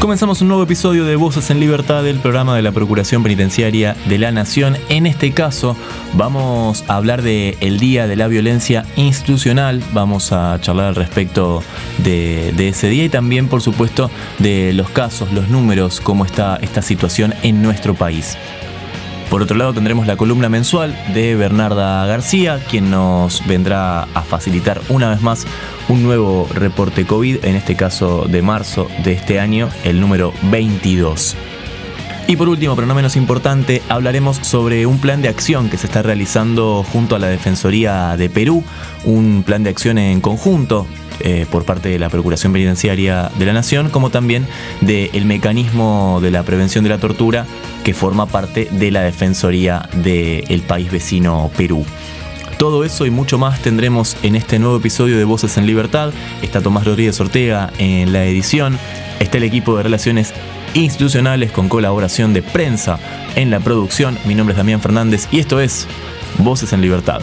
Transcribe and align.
Comenzamos 0.00 0.40
un 0.40 0.48
nuevo 0.48 0.62
episodio 0.62 1.04
de 1.04 1.14
Voces 1.14 1.50
en 1.50 1.60
Libertad 1.60 2.02
del 2.02 2.20
programa 2.20 2.56
de 2.56 2.62
la 2.62 2.72
Procuración 2.72 3.22
Penitenciaria 3.22 3.94
de 4.08 4.16
la 4.16 4.32
Nación. 4.32 4.78
En 4.88 5.04
este 5.06 5.32
caso 5.32 5.76
vamos 6.14 6.84
a 6.88 6.96
hablar 6.96 7.20
del 7.20 7.58
el 7.60 7.78
Día 7.78 8.06
de 8.06 8.16
la 8.16 8.26
Violencia 8.26 8.86
Institucional, 8.96 9.84
vamos 9.92 10.32
a 10.32 10.58
charlar 10.62 10.86
al 10.86 10.94
respecto 10.94 11.62
de, 11.98 12.54
de, 12.56 12.68
ese 12.68 12.88
día 12.88 13.04
y 13.04 13.08
también 13.10 13.48
por 13.48 13.60
supuesto 13.60 14.10
de 14.38 14.72
los 14.72 14.88
casos, 14.88 15.34
los 15.34 15.50
números, 15.50 16.00
cómo 16.00 16.24
está 16.24 16.58
esta 16.62 16.80
situación 16.80 17.34
en 17.42 17.62
nuestro 17.62 17.94
país. 17.94 18.38
Por 19.30 19.42
otro 19.42 19.56
lado 19.56 19.72
tendremos 19.72 20.08
la 20.08 20.16
columna 20.16 20.48
mensual 20.48 20.98
de 21.14 21.36
Bernarda 21.36 22.04
García, 22.04 22.58
quien 22.68 22.90
nos 22.90 23.46
vendrá 23.46 24.02
a 24.02 24.22
facilitar 24.22 24.80
una 24.88 25.08
vez 25.08 25.22
más 25.22 25.46
un 25.88 26.02
nuevo 26.02 26.48
reporte 26.52 27.06
COVID, 27.06 27.44
en 27.44 27.54
este 27.54 27.76
caso 27.76 28.26
de 28.26 28.42
marzo 28.42 28.88
de 29.04 29.12
este 29.12 29.38
año, 29.38 29.68
el 29.84 30.00
número 30.00 30.32
22. 30.50 31.36
Y 32.26 32.34
por 32.34 32.48
último, 32.48 32.74
pero 32.74 32.88
no 32.88 32.94
menos 32.96 33.14
importante, 33.14 33.82
hablaremos 33.88 34.38
sobre 34.38 34.84
un 34.84 34.98
plan 34.98 35.22
de 35.22 35.28
acción 35.28 35.70
que 35.70 35.76
se 35.76 35.86
está 35.86 36.02
realizando 36.02 36.84
junto 36.92 37.14
a 37.14 37.20
la 37.20 37.28
Defensoría 37.28 38.16
de 38.16 38.30
Perú, 38.30 38.64
un 39.04 39.44
plan 39.46 39.62
de 39.62 39.70
acción 39.70 39.96
en 39.98 40.20
conjunto 40.20 40.88
eh, 41.20 41.46
por 41.50 41.64
parte 41.64 41.88
de 41.88 41.98
la 41.98 42.08
Procuración 42.08 42.52
Penitenciaria 42.52 43.30
de 43.38 43.46
la 43.46 43.52
Nación, 43.52 43.90
como 43.90 44.10
también 44.10 44.46
del 44.80 45.24
mecanismo 45.24 46.20
de 46.22 46.30
la 46.30 46.42
prevención 46.42 46.84
de 46.84 46.90
la 46.90 46.98
tortura 46.98 47.46
que 47.84 47.94
forma 47.94 48.26
parte 48.26 48.68
de 48.70 48.90
la 48.90 49.02
Defensoría 49.02 49.88
del 49.92 50.62
país 50.66 50.90
vecino 50.90 51.50
Perú. 51.56 51.84
Todo 52.58 52.84
eso 52.84 53.06
y 53.06 53.10
mucho 53.10 53.38
más 53.38 53.62
tendremos 53.62 54.18
en 54.22 54.36
este 54.36 54.58
nuevo 54.58 54.76
episodio 54.76 55.16
de 55.16 55.24
Voces 55.24 55.56
en 55.56 55.64
Libertad. 55.64 56.12
Está 56.42 56.60
Tomás 56.60 56.84
Rodríguez 56.84 57.18
Ortega 57.18 57.72
en 57.78 58.12
la 58.12 58.26
edición. 58.26 58.78
Está 59.18 59.38
el 59.38 59.44
equipo 59.44 59.76
de 59.76 59.82
relaciones 59.82 60.34
institucionales 60.74 61.52
con 61.52 61.68
colaboración 61.68 62.32
de 62.34 62.42
prensa 62.42 62.98
en 63.34 63.50
la 63.50 63.60
producción. 63.60 64.18
Mi 64.26 64.34
nombre 64.34 64.52
es 64.52 64.58
Damián 64.58 64.82
Fernández 64.82 65.26
y 65.30 65.40
esto 65.40 65.58
es 65.58 65.86
Voces 66.38 66.72
en 66.72 66.82
Libertad. 66.82 67.22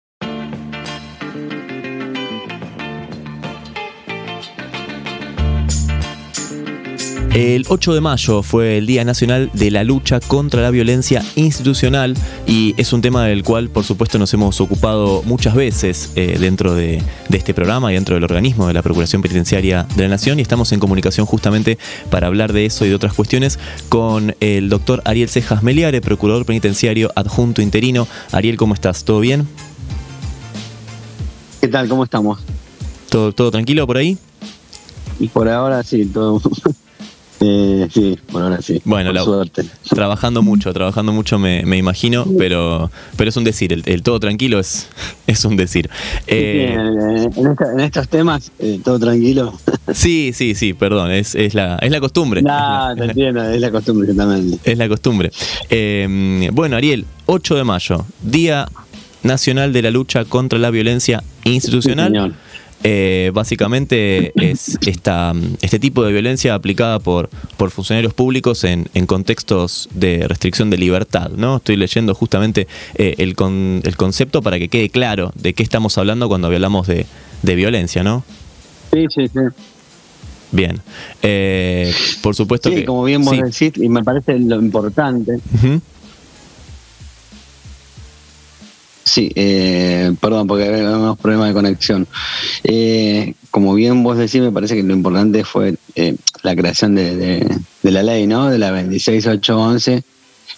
El 7.33 7.63
8 7.69 7.93
de 7.93 8.01
mayo 8.01 8.43
fue 8.43 8.77
el 8.77 8.85
Día 8.85 9.05
Nacional 9.05 9.49
de 9.53 9.71
la 9.71 9.85
Lucha 9.85 10.19
contra 10.19 10.61
la 10.61 10.69
Violencia 10.69 11.23
Institucional 11.37 12.13
y 12.45 12.75
es 12.75 12.91
un 12.91 13.01
tema 13.01 13.25
del 13.25 13.41
cual 13.41 13.69
por 13.69 13.85
supuesto 13.85 14.19
nos 14.19 14.33
hemos 14.33 14.59
ocupado 14.59 15.23
muchas 15.23 15.55
veces 15.55 16.11
eh, 16.17 16.35
dentro 16.37 16.75
de, 16.75 17.01
de, 17.29 17.37
este 17.37 17.53
programa 17.53 17.89
y 17.89 17.95
dentro 17.95 18.15
del 18.15 18.25
organismo 18.25 18.67
de 18.67 18.73
la 18.73 18.81
Procuración 18.81 19.21
Penitenciaria 19.21 19.87
de 19.95 20.03
la 20.03 20.09
Nación 20.09 20.39
y 20.39 20.41
estamos 20.41 20.73
en 20.73 20.81
comunicación 20.81 21.25
justamente 21.25 21.77
para 22.09 22.27
hablar 22.27 22.51
de 22.51 22.65
eso 22.65 22.85
y 22.85 22.89
de 22.89 22.95
otras 22.95 23.13
cuestiones 23.13 23.59
con 23.87 24.35
el 24.41 24.67
doctor 24.67 25.01
Ariel 25.05 25.29
Cejas 25.29 25.63
Meliare, 25.63 26.01
Procurador 26.01 26.45
Penitenciario 26.45 27.13
Adjunto 27.15 27.61
Interino. 27.61 28.09
Ariel, 28.33 28.57
¿cómo 28.57 28.73
estás? 28.73 29.05
¿Todo 29.05 29.21
bien? 29.21 29.47
¿Qué 31.61 31.69
tal? 31.69 31.87
¿Cómo 31.87 32.03
estamos? 32.03 32.39
¿Todo, 33.07 33.31
todo 33.31 33.51
tranquilo 33.51 33.87
por 33.87 33.95
ahí? 33.95 34.17
Y 35.17 35.29
por 35.29 35.47
ahora 35.47 35.81
sí, 35.83 36.05
todo 36.07 36.41
eh, 37.43 37.87
sí, 37.91 38.19
por 38.31 38.43
ahora 38.43 38.61
sí. 38.61 38.81
Bueno, 38.85 39.11
la, 39.11 39.23
suerte. 39.23 39.63
trabajando 39.89 40.43
mucho, 40.43 40.71
trabajando 40.73 41.11
mucho 41.11 41.39
me, 41.39 41.63
me 41.65 41.77
imagino, 41.77 42.25
pero, 42.37 42.91
pero 43.17 43.29
es 43.29 43.37
un 43.37 43.43
decir, 43.43 43.73
el, 43.73 43.81
el, 43.87 44.03
todo 44.03 44.19
tranquilo 44.19 44.59
es, 44.59 44.87
es 45.27 45.43
un 45.43 45.57
decir. 45.57 45.89
Eh, 46.27 46.75
en, 46.75 47.47
esta, 47.47 47.71
en, 47.73 47.79
estos 47.79 48.07
temas, 48.09 48.51
eh, 48.59 48.79
todo 48.83 48.99
tranquilo. 48.99 49.53
Sí, 49.93 50.31
sí, 50.33 50.55
sí, 50.55 50.73
perdón, 50.73 51.11
es, 51.11 51.35
es, 51.35 51.53
la, 51.53 51.75
es 51.81 51.91
la 51.91 51.99
costumbre. 51.99 52.41
No, 52.41 52.95
te 52.95 53.05
entiendo, 53.05 53.43
es 53.43 53.59
la 53.59 53.71
costumbre 53.71 54.13
también. 54.13 54.57
Es 54.63 54.77
la 54.77 54.87
costumbre. 54.87 55.31
Eh, 55.69 56.49
bueno, 56.53 56.77
Ariel, 56.77 57.05
8 57.25 57.55
de 57.55 57.63
mayo, 57.65 58.05
Día 58.21 58.67
Nacional 59.23 59.73
de 59.73 59.81
la 59.81 59.91
Lucha 59.91 60.23
contra 60.23 60.59
la 60.59 60.69
Violencia 60.69 61.23
Institucional. 61.43 62.13
Sí, 62.13 62.35
eh, 62.83 63.31
básicamente 63.33 64.31
es 64.35 64.77
esta, 64.85 65.33
este 65.61 65.79
tipo 65.79 66.03
de 66.03 66.11
violencia 66.11 66.55
aplicada 66.55 66.99
por, 66.99 67.29
por 67.57 67.71
funcionarios 67.71 68.13
públicos 68.13 68.63
en, 68.63 68.87
en, 68.93 69.05
contextos 69.05 69.87
de 69.93 70.27
restricción 70.27 70.69
de 70.69 70.77
libertad. 70.77 71.29
¿no? 71.29 71.57
Estoy 71.57 71.75
leyendo 71.75 72.15
justamente 72.15 72.67
eh, 72.95 73.15
el, 73.19 73.35
con, 73.35 73.81
el, 73.83 73.95
concepto 73.95 74.41
para 74.41 74.57
que 74.57 74.69
quede 74.69 74.89
claro 74.89 75.31
de 75.35 75.53
qué 75.53 75.63
estamos 75.63 75.97
hablando 75.97 76.27
cuando 76.27 76.47
hablamos 76.47 76.87
de, 76.87 77.05
de 77.43 77.55
violencia, 77.55 78.03
¿no? 78.03 78.23
Sí, 78.91 79.05
sí, 79.13 79.27
sí. 79.27 79.39
Bien. 80.51 80.81
Eh, 81.21 81.93
por 82.21 82.35
supuesto 82.35 82.69
sí, 82.69 82.75
que. 82.75 82.85
como 82.85 83.03
bien 83.03 83.23
vos 83.23 83.35
sí. 83.35 83.67
decís, 83.67 83.83
y 83.83 83.89
me 83.89 84.03
parece 84.03 84.37
lo 84.39 84.57
importante. 84.57 85.33
Uh 85.33 85.57
-huh. 85.57 85.81
Sí, 89.03 89.31
eh, 89.35 90.13
perdón, 90.21 90.47
porque 90.47 90.65
había 90.65 91.15
problemas 91.15 91.47
de 91.47 91.53
conexión. 91.53 92.07
Eh, 92.63 93.33
como 93.49 93.73
bien 93.73 94.03
vos 94.03 94.17
decís, 94.17 94.41
me 94.41 94.51
parece 94.51 94.75
que 94.75 94.83
lo 94.83 94.93
importante 94.93 95.43
fue 95.43 95.75
eh, 95.95 96.15
la 96.43 96.55
creación 96.55 96.95
de, 96.95 97.59
de, 97.81 97.91
la 97.91 98.03
ley, 98.03 98.27
¿no? 98.27 98.49
De 98.49 98.59
la 98.59 98.71
26811, 98.71 100.03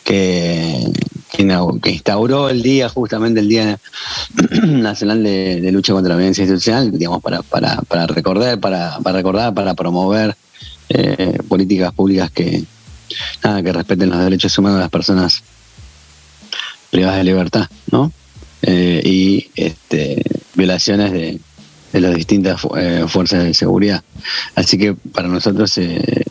que, 0.04 0.92
que 1.32 1.92
instauró 1.92 2.50
el 2.50 2.62
día, 2.62 2.90
justamente 2.90 3.40
el 3.40 3.48
Día 3.48 3.80
Nacional 4.64 5.24
de, 5.24 5.72
Lucha 5.72 5.94
contra 5.94 6.10
la 6.10 6.18
Violencia 6.18 6.44
Institucional, 6.44 6.92
digamos, 6.92 7.22
para, 7.24 7.42
para, 7.44 7.78
para 7.84 8.08
recordar, 8.08 8.60
para, 8.60 9.00
para 9.00 9.18
recordar, 9.18 9.54
para 9.54 9.74
promover 9.74 10.36
eh, 10.90 11.40
políticas 11.48 11.94
públicas 11.94 12.30
que, 12.30 12.64
que 13.42 13.74
respeten 13.74 14.10
los 14.10 14.20
derechos 14.20 14.58
humanos 14.58 14.78
de 14.78 14.84
las 14.84 14.92
personas 14.92 15.42
privadas 16.92 17.18
de 17.18 17.24
libertad, 17.24 17.68
¿no? 17.90 18.12
Eh, 18.66 19.02
y 19.04 19.50
este, 19.56 20.24
violaciones 20.56 21.12
de, 21.12 21.40
las 22.00 22.16
distintas 22.16 22.62
eh, 22.78 23.06
fuerzas 23.08 23.44
de 23.44 23.54
seguridad. 23.54 24.04
Así 24.56 24.78
que 24.78 24.94
para 24.96 25.28
nosotros 25.28 25.78
eh, 25.78 26.24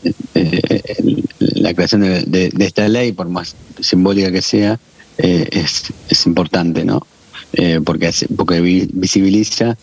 la 1.39 1.75
creación 1.75 2.01
de, 2.01 2.53
esta 2.59 2.89
ley, 2.89 3.13
por 3.13 3.29
más 3.29 3.55
simbólica 3.81 4.33
que 4.33 4.43
sea, 4.43 4.81
es, 5.19 5.93
importante, 6.27 6.85
¿no? 6.85 7.07
porque, 7.85 8.11
porque 8.35 8.61
visibiliza 8.93 9.77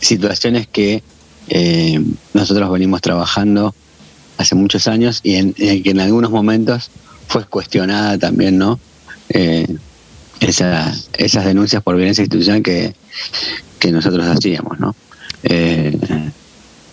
situaciones 0.00 0.66
que 0.66 1.04
nosotros 2.32 2.72
venimos 2.72 3.02
trabajando 3.02 3.74
hace 4.38 4.54
muchos 4.56 4.88
años 4.88 5.20
y 5.22 5.34
en, 5.36 5.52
que 5.52 5.90
en 5.90 6.00
algunos 6.00 6.30
momentos 6.30 6.90
fue 7.28 7.44
cuestionada 7.44 8.18
también, 8.18 8.58
¿no? 8.58 8.80
Esa, 10.40 10.92
esas 11.16 11.44
denuncias 11.44 11.82
por 11.82 11.96
violencia 11.96 12.22
institucional 12.22 12.62
que, 12.62 12.94
que 13.78 13.92
nosotros 13.92 14.26
hacíamos, 14.26 14.78
¿no? 14.80 14.94
Eh, 15.42 15.96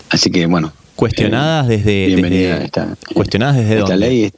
así 0.09 0.29
que 0.29 0.45
bueno. 0.45 0.71
Cuestionadas 0.95 1.67
eh, 1.67 1.77
desde, 1.77 2.07
bienvenida 2.07 2.53
desde 2.53 2.65
esta, 2.65 2.97
cuestionadas 3.13 3.55
desde 3.57 3.79
esta 3.79 3.91
dónde? 3.91 4.07
ley. 4.07 4.31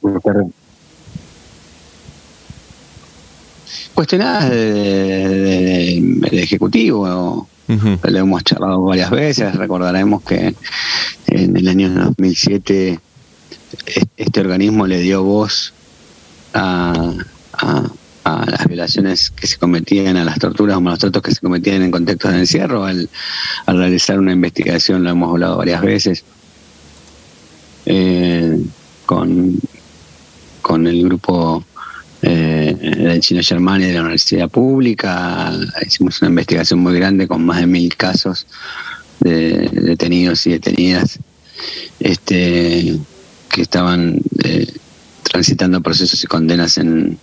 Cuestionadas 3.93 4.49
del 4.49 6.21
de, 6.21 6.29
de 6.31 6.43
ejecutivo. 6.43 7.47
Uh 7.67 7.73
-huh. 7.73 8.09
Lo 8.09 8.17
hemos 8.19 8.43
charlado 8.43 8.81
varias 8.81 9.09
veces. 9.09 9.55
Recordaremos 9.55 10.23
que 10.23 10.55
en 11.27 11.55
el 11.55 11.67
año 11.67 11.89
2007 11.89 12.99
este 14.17 14.39
organismo 14.39 14.87
le 14.87 14.99
dio 14.99 15.23
voz 15.23 15.73
a, 16.53 17.13
violaciones 18.79 19.29
que 19.29 19.45
se 19.45 19.57
cometían, 19.57 20.15
a 20.15 20.23
las 20.23 20.39
torturas 20.39 20.77
o 20.77 20.81
malos 20.81 20.99
tratos 20.99 21.21
que 21.21 21.31
se 21.31 21.41
cometían 21.41 21.81
en 21.81 21.91
contextos 21.91 22.31
de 22.31 22.39
encierro, 22.39 22.85
al, 22.85 23.09
al 23.65 23.77
realizar 23.77 24.17
una 24.17 24.31
investigación, 24.31 25.03
lo 25.03 25.09
hemos 25.09 25.29
hablado 25.31 25.57
varias 25.57 25.81
veces, 25.81 26.23
eh, 27.85 28.57
con, 29.05 29.59
con 30.61 30.87
el 30.87 31.03
grupo 31.03 31.65
eh, 32.21 32.73
del 32.79 33.19
Chino 33.19 33.41
Germán 33.43 33.81
y 33.81 33.85
de 33.85 33.93
la 33.93 34.01
Universidad 34.01 34.49
Pública, 34.49 35.51
hicimos 35.85 36.21
una 36.21 36.29
investigación 36.29 36.79
muy 36.79 36.93
grande 36.93 37.27
con 37.27 37.45
más 37.45 37.59
de 37.59 37.67
mil 37.67 37.93
casos 37.97 38.47
de 39.19 39.67
detenidos 39.73 40.47
y 40.47 40.51
detenidas 40.51 41.19
este, 41.99 42.97
que 43.49 43.61
estaban 43.61 44.21
eh, 44.41 44.71
transitando 45.23 45.81
procesos 45.81 46.23
y 46.23 46.27
condenas 46.27 46.77
en, 46.77 47.19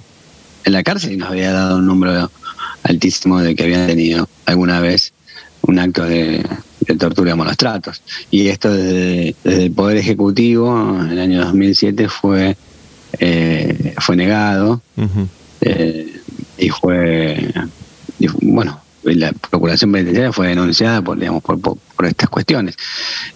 en 0.66 0.72
la 0.72 0.82
cárcel 0.82 1.12
y 1.12 1.16
nos 1.16 1.30
había 1.30 1.52
dado 1.52 1.78
un 1.78 1.86
número 1.86 2.30
altísimo 2.82 3.40
de 3.40 3.54
que 3.54 3.62
habían 3.62 3.86
tenido 3.86 4.28
alguna 4.44 4.80
vez 4.80 5.12
un 5.62 5.78
acto 5.78 6.04
de, 6.04 6.44
tortura 6.98 7.30
de 7.30 7.36
malos 7.36 7.56
tratos. 7.56 8.02
Y 8.30 8.48
esto 8.48 8.72
desde, 8.72 9.34
el 9.44 9.70
Poder 9.70 9.96
Ejecutivo 9.96 11.00
en 11.00 11.10
el 11.10 11.20
año 11.20 11.44
2007 11.44 12.08
fue, 12.08 12.56
eh, 13.20 13.94
fue 13.98 14.16
negado 14.16 14.82
eh, 15.60 16.20
y 16.58 16.68
fue, 16.68 17.48
bueno, 18.42 18.80
la 19.04 19.32
Procuración 19.32 19.92
Penitenciaria 19.92 20.32
fue 20.32 20.48
denunciada 20.48 21.00
por, 21.00 21.16
digamos, 21.16 21.44
por, 21.44 21.60
por, 21.60 22.06
estas 22.06 22.28
cuestiones. 22.28 22.76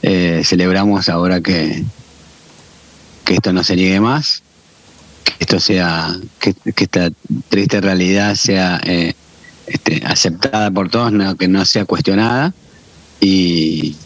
Eh, 0.02 0.42
celebramos 0.44 1.08
ahora 1.08 1.40
que, 1.40 1.84
que 3.24 3.34
esto 3.34 3.52
no 3.52 3.62
se 3.62 3.76
niegue 3.76 4.00
más, 4.00 4.42
que 5.24 5.34
esto 5.38 5.60
sea, 5.60 6.16
que, 6.38 6.54
esta 6.76 7.10
triste 7.48 7.80
realidad 7.80 8.34
sea 8.34 8.80
eh, 8.84 9.14
este, 9.66 10.02
aceptada 10.04 10.70
por 10.70 10.88
todos, 10.88 11.12
que 11.36 11.48
no 11.48 11.64
sea 11.64 11.84
cuestionada 11.84 12.54
y 13.20 13.96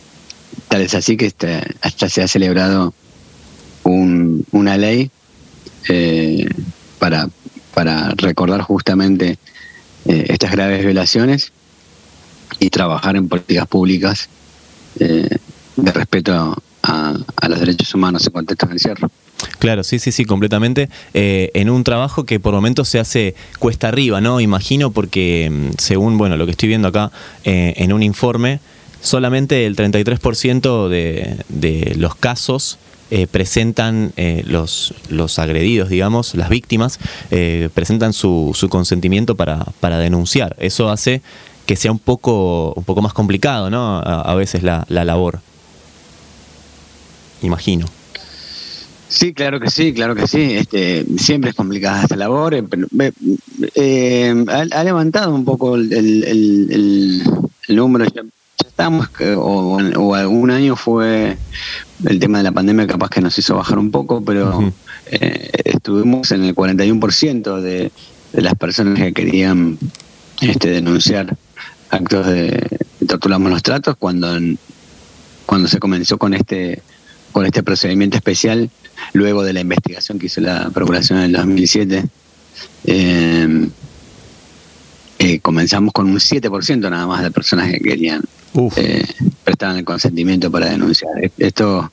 tal 0.68 0.82
es 0.82 0.94
así 0.94 1.16
que 1.16 1.26
este, 1.26 1.62
hasta 1.80 2.08
se 2.08 2.22
ha 2.22 2.28
celebrado 2.28 2.94
un, 3.84 4.44
una 4.50 4.76
ley 4.76 5.10
eh, 5.88 6.48
para, 6.98 7.28
para 7.74 8.10
recordar 8.16 8.62
justamente 8.62 9.38
eh, 10.06 10.26
estas 10.28 10.52
graves 10.52 10.84
violaciones 10.84 11.52
y 12.58 12.70
trabajar 12.70 13.16
en 13.16 13.28
políticas 13.28 13.66
públicas 13.66 14.28
de 14.96 15.92
respeto 15.92 16.56
a, 16.84 17.48
los 17.48 17.60
derechos 17.60 17.94
humanos 17.94 18.26
en 18.26 18.32
contexto 18.32 18.66
de 18.66 18.72
encierro. 18.72 19.10
Claro, 19.58 19.84
sí, 19.84 19.98
sí, 19.98 20.12
sí, 20.12 20.24
completamente. 20.24 20.88
Eh, 21.12 21.50
en 21.54 21.70
un 21.70 21.84
trabajo 21.84 22.24
que 22.24 22.40
por 22.40 22.54
momentos 22.54 22.88
se 22.88 22.98
hace 22.98 23.34
cuesta 23.58 23.88
arriba, 23.88 24.20
¿no? 24.20 24.40
Imagino 24.40 24.90
porque 24.90 25.50
mm, 25.50 25.70
según, 25.78 26.18
bueno, 26.18 26.36
lo 26.36 26.44
que 26.46 26.52
estoy 26.52 26.68
viendo 26.68 26.88
acá 26.88 27.10
en 27.44 27.92
un 27.92 28.02
informe, 28.02 28.60
solamente 29.00 29.66
el 29.66 29.76
33% 29.76 30.88
de, 30.88 31.36
de 31.48 31.94
los 31.96 32.14
casos 32.14 32.78
eh, 33.10 33.26
presentan 33.26 34.12
eh, 34.16 34.42
los, 34.46 34.94
los 35.10 35.38
agredidos, 35.38 35.90
digamos, 35.90 36.34
las 36.34 36.48
víctimas, 36.48 36.98
eh, 37.30 37.68
presentan 37.74 38.14
su, 38.14 38.52
su 38.54 38.70
consentimiento 38.70 39.36
para, 39.36 39.66
para 39.78 39.98
denunciar. 39.98 40.56
Eso 40.58 40.88
hace 40.90 41.20
que 41.66 41.76
sea 41.76 41.92
un 41.92 41.98
poco, 41.98 42.72
un 42.74 42.82
poco 42.82 43.02
más 43.02 43.12
complicado, 43.12 43.68
¿no? 43.68 43.98
A, 43.98 44.34
veces 44.34 44.62
la, 44.62 44.86
la 44.88 45.04
labor. 45.04 45.40
Imagino. 47.42 47.86
Sí, 49.14 49.32
claro 49.32 49.60
que 49.60 49.70
sí, 49.70 49.94
claro 49.94 50.16
que 50.16 50.26
sí. 50.26 50.54
Este, 50.54 51.06
siempre 51.18 51.50
es 51.50 51.56
complicada 51.56 52.02
esta 52.02 52.16
labor. 52.16 52.52
ha, 52.56 52.64
levantado 54.84 55.32
un 55.32 55.44
poco 55.44 55.76
el, 55.76 55.92
el, 55.92 57.22
el 57.68 57.76
número. 57.76 58.06
Ya, 58.06 58.22
estamos, 58.66 59.08
o, 59.36 59.78
o, 59.78 60.14
algún 60.16 60.50
año 60.50 60.74
fue 60.74 61.38
el 62.04 62.18
tema 62.18 62.38
de 62.38 62.44
la 62.44 62.50
pandemia 62.50 62.88
capaz 62.88 63.08
que 63.08 63.20
nos 63.20 63.38
hizo 63.38 63.54
bajar 63.54 63.78
un 63.78 63.92
poco, 63.92 64.24
pero 64.24 64.72
eh, 65.06 65.50
estuvimos 65.64 66.32
en 66.32 66.42
el 66.42 66.52
41% 66.52 67.60
de, 67.60 67.92
de 68.32 68.42
las 68.42 68.56
personas 68.56 68.98
que 68.98 69.12
querían 69.12 69.78
este, 70.40 70.70
denunciar 70.70 71.36
actos 71.88 72.26
de, 72.26 72.66
torturamos 73.06 73.52
los 73.52 73.62
tratos 73.62 73.94
cuando 73.96 74.36
cuando 75.46 75.68
se 75.68 75.78
comenzó 75.78 76.18
con 76.18 76.34
este 76.34 76.82
con 77.34 77.44
este 77.44 77.62
procedimiento 77.62 78.16
especial 78.16 78.70
luego 79.12 79.42
de 79.42 79.52
la 79.52 79.60
investigación 79.60 80.18
que 80.18 80.26
hizo 80.26 80.40
la 80.40 80.70
procuración 80.70 81.18
en 81.18 81.24
el 81.26 81.32
2007 81.32 82.04
eh, 82.86 83.68
eh, 85.18 85.40
comenzamos 85.40 85.92
con 85.92 86.06
un 86.08 86.16
7% 86.16 86.90
nada 86.90 87.06
más 87.06 87.22
de 87.22 87.30
personas 87.30 87.70
que 87.70 87.80
querían 87.80 88.22
eh, 88.76 89.04
prestaban 89.42 89.78
el 89.78 89.84
consentimiento 89.84 90.50
para 90.50 90.66
denunciar. 90.70 91.10
Esto, 91.38 91.90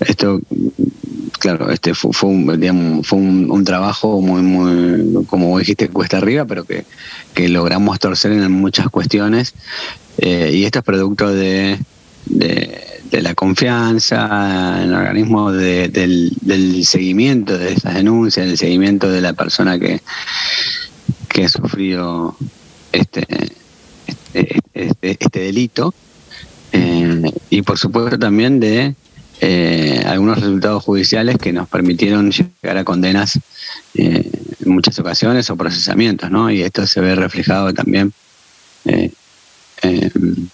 esto 0.00 0.40
claro, 1.38 1.70
este 1.70 1.94
fue, 1.94 2.28
un, 2.28 3.04
fue 3.04 3.18
un, 3.18 3.64
trabajo 3.64 4.20
muy, 4.20 4.42
muy, 4.42 5.24
como 5.26 5.58
dijiste, 5.58 5.88
cuesta 5.88 6.18
arriba, 6.18 6.44
pero 6.44 6.64
que, 6.64 6.84
logramos 7.48 8.00
torcer 8.00 8.32
en 8.32 8.50
muchas 8.50 8.88
cuestiones. 8.88 9.54
Eh, 10.18 10.50
y 10.54 10.64
esto 10.64 10.80
es 10.80 10.84
producto 10.84 11.32
de, 11.32 11.78
de, 12.26 12.82
la 13.10 13.34
confianza 13.34 14.82
en 14.82 14.88
el 14.88 14.94
organismo, 14.94 15.52
del, 15.52 16.32
del 16.40 16.84
seguimiento 16.84 17.56
de 17.58 17.72
esas 17.72 17.94
denuncias, 17.94 18.46
del 18.46 18.58
seguimiento 18.58 19.10
de 19.10 19.20
la 19.20 19.32
persona 19.32 19.78
que, 19.78 20.00
que 21.28 21.44
ha 21.44 21.48
sufrido 21.48 22.36
este 22.92 23.26
este, 24.36 24.58
este, 24.74 25.16
este 25.18 25.40
delito 25.40 25.94
eh, 26.72 27.22
y 27.48 27.62
por 27.62 27.78
supuesto 27.78 28.18
también 28.18 28.60
de 28.60 28.94
eh, 29.40 30.02
algunos 30.06 30.38
resultados 30.38 30.84
judiciales 30.84 31.38
que 31.38 31.52
nos 31.52 31.68
permitieron 31.68 32.30
llegar 32.30 32.76
a 32.76 32.84
condenas 32.84 33.38
eh, 33.94 34.30
en 34.64 34.72
muchas 34.72 34.98
ocasiones 34.98 35.48
o 35.48 35.56
procesamientos, 35.56 36.30
¿no? 36.30 36.50
Y 36.50 36.62
esto 36.62 36.86
se 36.86 37.00
ve 37.00 37.14
reflejado 37.14 37.72
también 37.72 38.12
en 38.84 40.50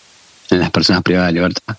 las 0.50 0.70
personas 0.70 1.02
privadas 1.02 1.28
de 1.28 1.34
libertad. 1.34 1.76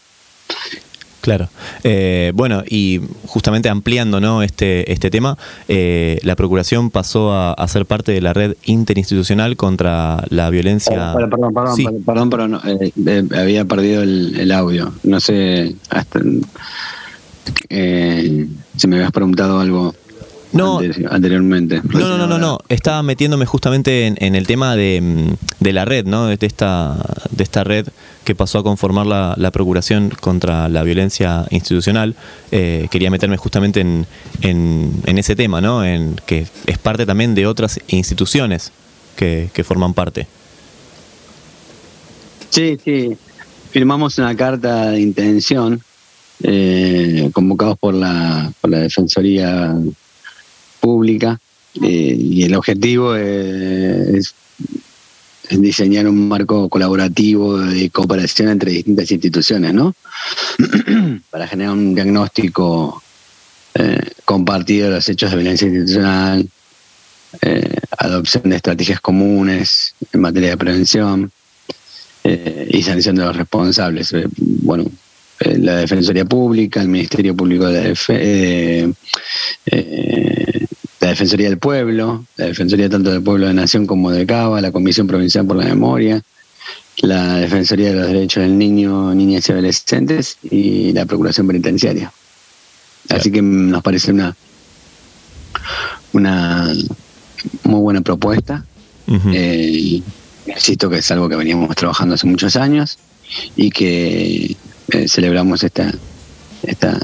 Claro. 1.24 1.50
Eh, 1.86 2.34
bueno, 2.36 2.64
y 2.70 3.00
justamente 3.28 3.70
ampliando 3.70 4.20
¿no? 4.20 4.44
este, 4.44 4.92
este 4.92 5.10
tema, 5.10 5.38
eh, 5.70 6.20
la 6.24 6.36
Procuración 6.36 6.92
pasó 6.92 7.34
a, 7.34 7.66
ser 7.70 7.86
parte 7.86 8.12
de 8.12 8.20
la 8.20 8.34
red 8.34 8.58
interinstitucional 8.66 9.56
contra 9.56 10.26
la 10.30 10.50
violencia. 10.50 11.14
Perdón, 11.14 11.54
perdón, 12.06 12.30
perdón, 12.30 12.60
eh, 12.66 12.92
había 13.40 13.64
perdido 13.64 14.04
el, 14.04 14.52
audio. 14.52 14.94
No 15.04 15.22
sé, 15.22 15.74
hasta, 15.90 16.20
si 16.20 16.42
me 17.70 18.50
habías 18.98 19.14
preguntado 19.14 19.62
algo 19.62 19.96
no, 20.54 20.80
anteriormente. 21.10 21.82
No, 21.84 22.18
no, 22.18 22.28
no, 22.28 22.38
no, 22.38 22.60
Estaba 22.70 23.04
metiéndome 23.04 23.46
justamente 23.46 24.08
en, 24.08 24.36
el 24.36 24.48
tema 24.48 24.76
de, 24.76 25.36
de, 25.60 25.74
la 25.74 25.86
red, 25.86 26.06
¿no? 26.06 26.28
De 26.28 26.38
esta, 26.40 26.98
de 27.32 27.44
esta 27.44 27.64
red 27.64 27.88
que 28.24 28.36
pasó 28.36 28.60
a 28.60 28.64
conformar 28.64 29.06
la, 29.06 29.34
la 29.38 29.52
Procuración 29.52 30.10
contra 30.10 30.70
la 30.70 30.84
Violencia 30.84 31.46
Institucional. 31.50 32.16
Eh, 32.52 32.88
quería 32.92 33.10
meterme 33.10 33.38
justamente 33.38 33.82
en, 33.82 34.06
en, 34.42 35.18
ese 35.18 35.36
tema, 35.36 35.60
¿no? 35.60 35.84
En 35.84 36.16
que 36.26 36.48
es 36.68 36.78
parte 36.78 37.06
también 37.06 37.36
de 37.36 37.48
otras 37.48 37.80
instituciones 37.88 38.72
que, 39.16 39.50
que 39.54 39.64
forman 39.64 39.94
parte. 39.94 40.28
Sí, 42.50 42.78
sí. 42.84 43.18
Firmamos 43.72 44.20
una 44.20 44.36
carta 44.36 44.92
de 44.92 45.02
intención 45.02 45.82
eh, 46.44 47.30
convocados 47.34 47.78
por 47.80 47.94
la, 47.94 48.52
por 48.62 48.70
la 48.70 48.80
Defensoría 48.80 49.76
pública 50.84 51.40
eh, 51.82 52.16
y 52.20 52.44
el 52.44 52.56
objetivo 52.56 53.16
es, 53.16 54.36
diseñar 55.50 56.08
un 56.08 56.28
marco 56.28 56.68
colaborativo 56.68 57.58
de 57.58 57.90
cooperación 57.90 58.50
entre 58.50 58.72
distintas 58.72 59.10
instituciones, 59.12 59.74
¿no? 59.74 59.96
Para 61.30 61.48
generar 61.48 61.74
un 61.74 61.96
diagnóstico 61.96 63.02
eh, 63.76 64.10
compartido 64.26 64.88
de 64.88 64.96
los 64.96 65.08
hechos 65.08 65.32
de 65.32 65.38
violencia 65.38 65.68
institucional, 65.68 66.50
eh, 67.42 67.76
adopción 67.98 68.50
de 68.50 68.56
estrategias 68.58 69.00
comunes 69.00 69.96
en 70.12 70.22
materia 70.22 70.50
de 70.50 70.58
prevención 70.58 71.32
y 72.70 72.82
sanción 72.84 73.18
de 73.18 73.26
los 73.26 73.36
responsables. 73.36 74.16
bueno, 74.38 74.86
la 75.40 75.76
Defensoría 75.78 76.24
Pública, 76.24 76.82
el 76.82 76.88
Ministerio 76.88 77.36
Público 77.36 77.66
de, 77.68 78.94
la 79.66 80.43
Defensoría 81.14 81.50
del 81.50 81.60
Pueblo, 81.60 82.26
la 82.38 82.46
Defensoría 82.46 82.90
tanto 82.90 83.12
del 83.12 83.22
Pueblo 83.22 83.48
de 83.48 83.54
Nación 83.54 83.86
como 83.86 84.10
de 84.10 84.26
Cava, 84.26 84.60
la 84.62 84.72
Comisión 84.72 85.06
Provincial 85.06 85.46
por 85.46 85.58
la 85.58 85.66
Memoria, 85.66 86.22
la 87.02 87.38
Defensoría 87.38 87.90
de 87.90 87.96
los 87.96 88.08
Derechos 88.08 88.44
del 88.44 88.58
Niño, 88.58 89.14
Niñas 89.14 89.48
y 89.48 89.52
Adolescentes 89.52 90.38
y 90.44 90.92
la 90.92 91.06
Procuración 91.06 91.46
Penitenciaria. 91.48 92.12
Así 93.10 93.32
que 93.32 93.42
nos 93.42 93.84
parece 93.84 94.12
una, 94.12 94.36
una 96.14 96.74
muy 97.64 97.80
buena 97.80 98.02
propuesta. 98.02 98.66
Eh, 99.08 100.02
insisto 100.48 100.90
que 100.90 100.98
es 100.98 101.12
algo 101.12 101.30
que 101.30 101.36
veníamos 101.36 101.76
trabajando 101.76 102.16
hace 102.16 102.26
muchos 102.26 102.56
años 102.56 102.98
y 103.56 103.70
que 103.70 104.56
eh, 104.90 105.08
celebramos 105.08 105.64
esta, 105.64 105.94
esta, 106.64 106.98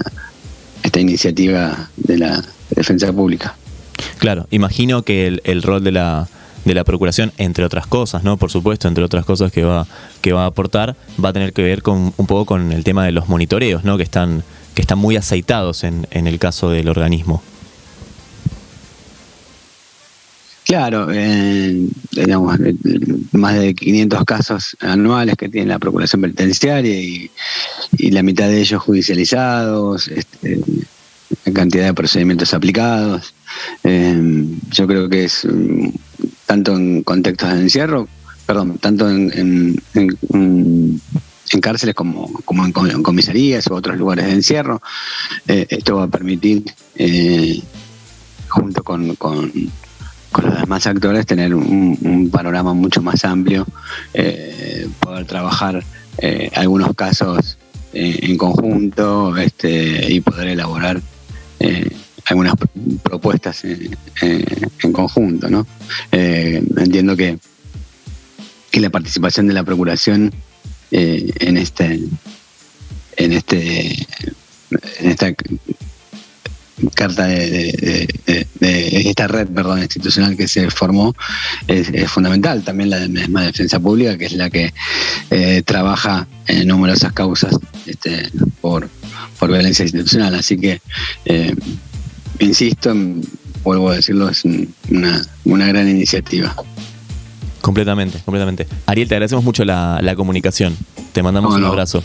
esta 0.82 1.00
iniciativa 1.00 1.90
de 1.98 2.18
la 2.18 2.44
defensa 2.72 3.14
pública. 3.14 3.56
Claro, 4.18 4.48
imagino 4.52 5.04
que 5.04 5.40
el, 5.44 5.64
rol 5.64 5.84
de 5.84 5.92
la, 5.92 6.28
de 6.66 6.74
la 6.74 6.84
Procuración, 6.84 7.32
entre 7.38 7.66
otras 7.66 7.88
cosas, 7.88 8.24
¿no? 8.24 8.38
Por 8.38 8.52
supuesto, 8.52 8.88
entre 8.88 9.04
otras 9.04 9.26
cosas 9.26 9.52
que 9.52 9.64
va, 9.64 9.88
que 10.22 10.34
va 10.34 10.44
a 10.44 10.48
aportar, 10.48 10.96
va 11.24 11.30
a 11.30 11.34
tener 11.34 11.54
que 11.54 11.64
ver 11.64 11.82
con 11.82 12.14
un 12.16 12.28
poco 12.28 12.46
con 12.46 12.72
el 12.72 12.84
tema 12.84 13.06
de 13.06 13.12
los 13.12 13.30
monitoreos, 13.30 13.84
¿no? 13.84 13.98
Que 13.98 14.04
están, 14.04 14.44
que 14.76 14.82
están 14.82 15.00
muy 15.00 15.16
aceitados 15.16 15.84
en, 15.84 16.08
en 16.12 16.28
el 16.28 16.40
caso 16.40 16.70
del 16.70 16.90
organismo. 16.90 17.42
Claro, 20.70 21.08
eh, 21.12 21.88
digamos, 22.12 22.60
eh, 22.60 22.76
más 23.32 23.58
de 23.58 23.74
500 23.74 24.24
casos 24.24 24.78
anuales 24.82 25.36
que 25.36 25.50
tiene 25.50 25.66
la 25.66 25.80
Procuración 25.80 26.22
Penitenciaria 26.22 26.94
y, 26.94 27.32
la 28.12 28.22
mitad 28.22 28.48
de 28.48 28.62
ellos 28.62 28.80
judicializados, 28.84 30.10
este, 30.10 30.60
la 31.46 31.54
cantidad 31.54 31.86
de 31.86 31.94
procedimientos 31.94 32.54
aplicados. 32.54 33.34
Eh, 33.84 34.46
yo 34.72 34.88
creo 34.88 35.10
que 35.10 35.26
es 35.26 35.46
mm, 35.46 35.90
tanto 36.46 36.76
en 36.76 37.04
contextos 37.04 37.54
de 37.54 37.62
encierro, 37.62 38.08
perdón, 38.46 38.78
tanto 38.80 39.10
en, 39.10 39.82
en, 39.94 41.02
cárceles 41.62 41.96
como, 41.96 42.32
como 42.46 42.66
en, 42.66 42.72
comisarías 43.04 43.68
u 43.68 43.74
otros 43.74 43.98
lugares 43.98 44.26
de 44.26 44.34
encierro. 44.34 44.82
esto 45.48 45.98
va 45.98 46.04
a 46.04 46.08
permitir, 46.08 46.64
junto 48.48 48.84
con 48.84 49.18
con 50.32 50.46
los 50.46 50.60
demás 50.60 50.86
actores 50.88 51.26
tener 51.26 51.56
un, 51.56 52.30
panorama 52.32 52.74
mucho 52.74 53.02
más 53.02 53.24
amplio, 53.26 53.66
eh, 54.14 54.88
poder 55.00 55.26
trabajar 55.26 55.84
eh, 56.20 56.52
algunos 56.56 56.96
casos 56.96 57.58
eh, 57.94 58.20
en 58.22 58.38
conjunto 58.38 59.36
este, 59.38 60.14
y 60.14 60.22
poder 60.22 60.50
elaborar 60.50 61.02
algunas 62.26 62.54
propuestas 63.04 63.64
en, 63.64 64.92
conjunto. 64.92 65.50
¿no? 65.50 65.68
entiendo 66.12 67.16
que, 67.16 67.38
que 68.72 68.80
la 68.80 68.90
participación 68.90 69.48
de 69.48 69.54
la 69.54 69.64
Procuración 69.64 70.34
en 70.92 71.58
este 71.58 72.00
en 73.18 73.34
este 73.34 74.08
en 75.00 75.10
esta 75.10 75.34
carta 76.96 77.26
de, 77.26 78.08
esta 78.60 79.28
red 79.28 79.48
perdón, 79.48 79.80
institucional 79.80 80.38
que 80.38 80.48
se 80.48 80.70
formó 80.70 81.16
es, 81.68 81.90
fundamental. 82.10 82.64
También 82.64 82.90
la 82.90 83.08
misma 83.08 83.44
defensa 83.44 83.80
pública, 83.80 84.18
que 84.18 84.26
es 84.26 84.34
la 84.34 84.50
que 84.50 84.74
eh, 85.30 85.62
trabaja 85.66 86.28
en 86.48 86.68
numerosas 86.68 87.14
causas 87.14 87.58
este, 87.86 88.30
por, 88.62 88.90
por 89.40 89.50
violencia 89.50 89.84
institucional. 89.84 90.36
Así 90.36 90.58
que, 90.58 90.82
eh, 91.26 91.56
insisto, 92.40 92.94
vuelvo 93.64 93.90
a 93.90 93.96
decirlo, 93.96 94.30
es 94.30 94.44
una, 94.46 95.22
una 95.46 95.68
gran 95.68 95.90
iniciativa. 95.90 96.56
Completamente, 97.62 98.20
completamente. 98.24 98.68
Ariel, 98.86 99.08
te 99.08 99.16
agradecemos 99.16 99.44
mucho 99.44 99.66
la, 99.66 100.14
comunicación. 100.16 100.78
Te 101.12 101.24
mandamos 101.24 101.56
un 101.56 101.66
abrazo. 101.66 102.04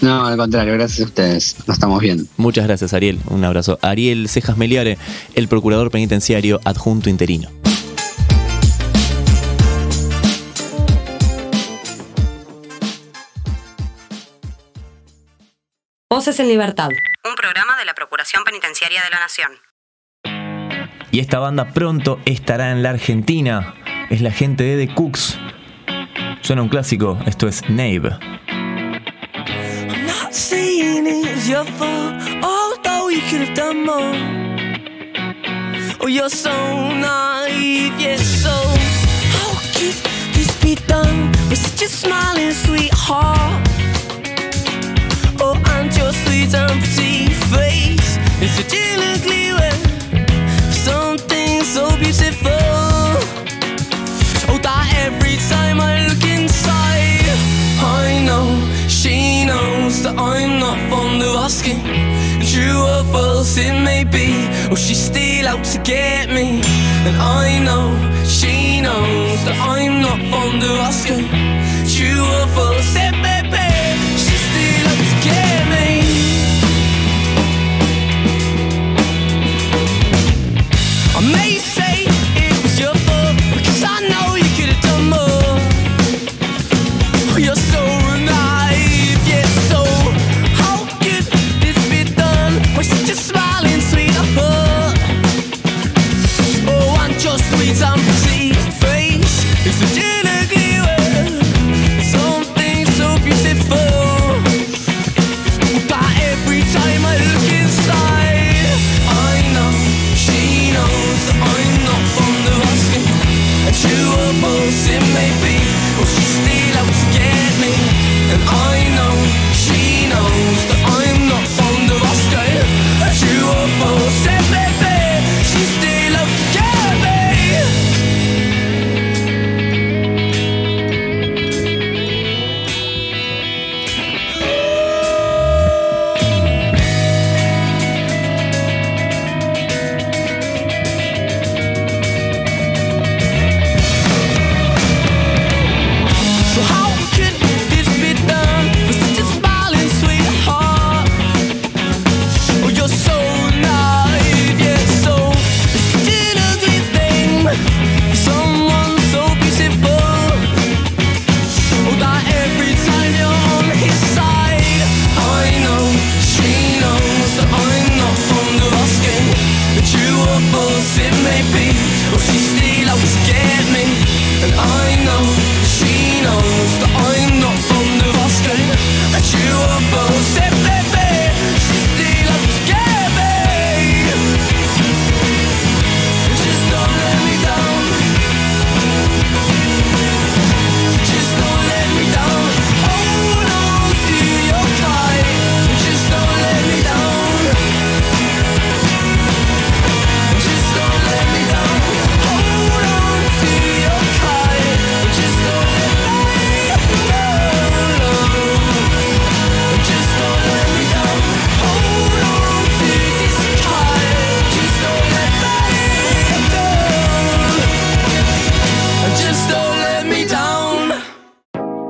No, 0.00 0.26
al 0.26 0.36
contrario, 0.36 0.74
gracias 0.74 1.00
a 1.00 1.04
ustedes. 1.04 1.56
Nos 1.66 1.76
estamos 1.76 2.00
viendo. 2.00 2.24
Muchas 2.36 2.66
gracias, 2.66 2.92
Ariel. 2.92 3.18
Un 3.30 3.44
abrazo. 3.44 3.78
Ariel 3.82 4.28
Cejas 4.28 4.56
Meliare, 4.56 4.96
el 5.34 5.48
procurador 5.48 5.90
penitenciario 5.90 6.60
adjunto 6.64 7.10
interino. 7.10 7.48
Voces 16.18 16.40
en 16.40 16.48
Libertad. 16.48 16.88
Un 17.24 17.36
programa 17.36 17.78
de 17.78 17.84
la 17.84 17.94
Procuración 17.94 18.42
Penitenciaria 18.42 19.00
de 19.04 19.10
la 19.10 19.20
Nación. 19.20 19.52
Y 21.12 21.20
esta 21.20 21.38
banda 21.38 21.72
pronto 21.72 22.18
estará 22.24 22.72
en 22.72 22.82
la 22.82 22.90
Argentina. 22.90 23.76
Es 24.10 24.20
la 24.20 24.32
gente 24.32 24.64
de 24.64 24.84
The 24.84 24.94
Cooks. 24.96 25.38
Suena 26.40 26.62
un 26.62 26.68
clásico, 26.70 27.16
esto 27.24 27.46
es 27.46 27.62
Nave. 27.70 28.18
saying 30.32 31.06
it's 31.06 31.48
your 31.48 31.64
fault, 31.64 32.14
although 32.42 33.10
you 33.10 33.20
could 33.30 33.46
have 33.46 33.54
done 33.54 33.84
more. 33.84 34.16
Oh, 36.00 36.08
you're 36.08 36.28
so 36.28 36.50
naive, 36.94 37.94
yes, 37.96 38.42
so 38.42 38.50
how 38.50 39.54
could 39.72 39.94
this 40.34 40.50
be 40.60 40.74
done 40.88 41.30
with 41.48 41.58
such 41.58 41.82
a 41.82 41.88
smiling 41.88 42.50
sweetheart? 42.50 43.68
Sweet 46.28 46.50
pretty 46.50 47.32
face 47.48 48.18
is 48.42 48.50
such 48.56 48.74
an 48.74 49.00
ugly 49.00 49.48
way, 49.56 49.72
something 50.70 51.64
so 51.64 51.88
beautiful. 51.96 52.50
Oh, 54.50 54.58
that 54.62 54.92
every 55.06 55.38
time 55.48 55.80
I 55.80 56.06
look 56.06 56.22
inside, 56.24 57.24
I 57.80 58.22
know 58.26 58.46
she 58.88 59.46
knows 59.46 60.02
that 60.02 60.18
I'm 60.18 60.60
not 60.60 60.78
fond 60.90 61.22
of 61.22 61.34
asking. 61.46 61.80
True 62.44 62.76
or 62.76 63.04
false 63.04 63.56
it 63.56 63.72
may 63.72 64.04
be, 64.04 64.28
or 64.70 64.76
she's 64.76 65.02
still 65.02 65.48
out 65.48 65.64
to 65.72 65.78
get 65.78 66.28
me. 66.28 66.60
And 67.08 67.16
I 67.16 67.58
know 67.58 67.96
she 68.26 68.82
knows 68.82 69.44
that 69.46 69.56
I'm 69.74 70.02
not 70.02 70.20
fond 70.30 70.62
of 70.62 70.76
asking. 70.90 71.24
True 71.88 72.20
or 72.20 72.46
false 72.54 72.94
it 72.96 73.16
may 73.24 73.42
be, 73.48 73.77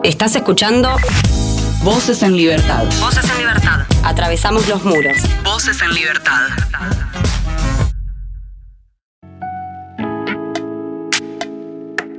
Estás 0.08 0.34
escuchando 0.36 0.96
Voces 1.84 2.22
en 2.22 2.34
Libertad. 2.34 2.82
Voces 2.98 3.30
en 3.30 3.36
libertad. 3.36 3.80
Atravesamos 4.02 4.66
los 4.66 4.82
muros. 4.82 5.18
Voces 5.44 5.82
en 5.82 5.92
libertad. 5.92 6.48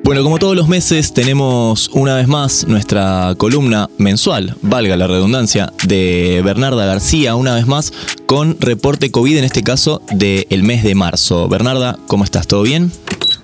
Bueno, 0.03 0.21
como 0.21 0.37
todos 0.37 0.55
los 0.55 0.67
meses 0.67 1.15
tenemos 1.15 1.89
una 1.91 2.15
vez 2.15 2.27
más 2.27 2.67
nuestra 2.67 3.33
columna 3.39 3.89
mensual, 3.97 4.55
valga 4.61 4.95
la 4.95 5.07
redundancia, 5.07 5.73
de 5.83 6.43
Bernarda 6.45 6.85
García, 6.85 7.33
una 7.33 7.55
vez 7.55 7.65
más 7.65 7.91
con 8.27 8.61
reporte 8.61 9.09
COVID, 9.09 9.37
en 9.37 9.45
este 9.45 9.63
caso 9.63 10.03
del 10.11 10.61
mes 10.61 10.83
de 10.83 10.93
marzo. 10.93 11.49
Bernarda, 11.49 11.97
¿cómo 12.05 12.23
estás? 12.23 12.45
¿Todo 12.45 12.61
bien? 12.61 12.91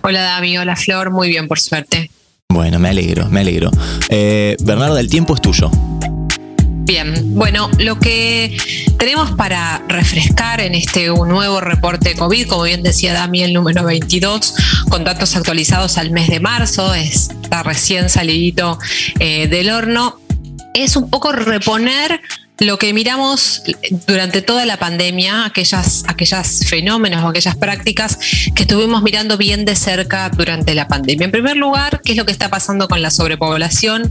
Hola 0.03 0.21
David, 0.21 0.61
hola 0.61 0.75
Flor, 0.75 1.09
muy 1.09 1.29
bien 1.29 1.47
por 1.47 1.59
suerte. 1.59 2.11
Bueno, 2.49 2.79
me 2.79 2.89
alegro, 2.89 3.27
me 3.29 3.41
alegro. 3.41 3.71
Eh, 4.09 4.55
Bernarda, 4.63 4.99
el 4.99 5.09
tiempo 5.09 5.35
es 5.35 5.41
tuyo. 5.41 5.69
Bien, 6.87 7.33
bueno, 7.33 7.69
lo 7.79 7.99
que 7.99 8.55
tenemos 8.99 9.31
para 9.31 9.83
refrescar 9.87 10.61
en 10.61 10.75
este 10.75 11.07
nuevo 11.07 11.59
reporte 11.59 12.15
COVID, 12.15 12.47
como 12.47 12.63
bien 12.63 12.83
decía 12.83 13.13
Dami, 13.13 13.43
el 13.43 13.53
número 13.53 13.83
22, 13.83 14.53
con 14.89 15.03
datos 15.03 15.35
actualizados 15.35 15.97
al 15.97 16.11
mes 16.11 16.29
de 16.29 16.39
marzo, 16.39 16.93
está 16.93 17.63
recién 17.63 18.09
salidito 18.09 18.77
eh, 19.19 19.47
del 19.47 19.71
horno, 19.71 20.19
es 20.75 20.95
un 20.95 21.09
poco 21.09 21.31
reponer 21.31 22.21
lo 22.59 22.79
que 22.79 22.93
miramos 22.93 23.63
durante 24.07 24.41
toda 24.41 24.65
la 24.65 24.77
pandemia, 24.77 25.45
aquellas, 25.45 26.03
aquellas 26.07 26.65
fenómenos 26.67 27.23
o 27.23 27.27
aquellas 27.27 27.55
prácticas 27.55 28.17
que 28.55 28.63
estuvimos 28.63 29.03
mirando 29.03 29.37
bien 29.37 29.65
de 29.65 29.75
cerca 29.75 30.29
durante 30.29 30.73
la 30.73 30.87
pandemia. 30.87 31.25
En 31.25 31.31
primer 31.31 31.57
lugar, 31.57 32.01
¿qué 32.03 32.13
es 32.13 32.17
lo 32.17 32.25
que 32.25 32.31
está 32.31 32.49
pasando 32.49 32.87
con 32.87 33.01
la 33.01 33.11
sobrepoblación 33.11 34.09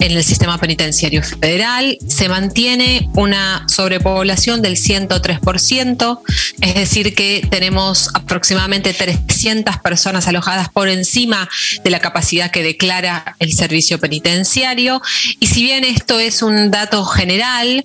en 0.00 0.12
el 0.12 0.24
sistema 0.24 0.58
penitenciario 0.58 1.22
federal? 1.22 1.98
Se 2.08 2.28
mantiene 2.28 3.08
una 3.14 3.64
sobrepoblación 3.68 4.60
del 4.60 4.76
103%, 4.76 6.20
es 6.60 6.74
decir, 6.74 7.14
que 7.14 7.46
tenemos 7.48 8.10
aproximadamente 8.14 8.92
300 8.92 9.78
personas 9.78 10.26
alojadas 10.26 10.68
por 10.68 10.88
encima 10.88 11.48
de 11.84 11.90
la 11.90 12.00
capacidad 12.00 12.50
que 12.50 12.62
declara 12.62 13.36
el 13.38 13.52
servicio 13.52 14.00
penitenciario. 14.00 15.00
Y 15.38 15.46
si 15.46 15.62
bien 15.62 15.84
esto 15.84 16.18
es 16.18 16.42
un 16.42 16.70
dato 16.70 17.04
general, 17.04 17.83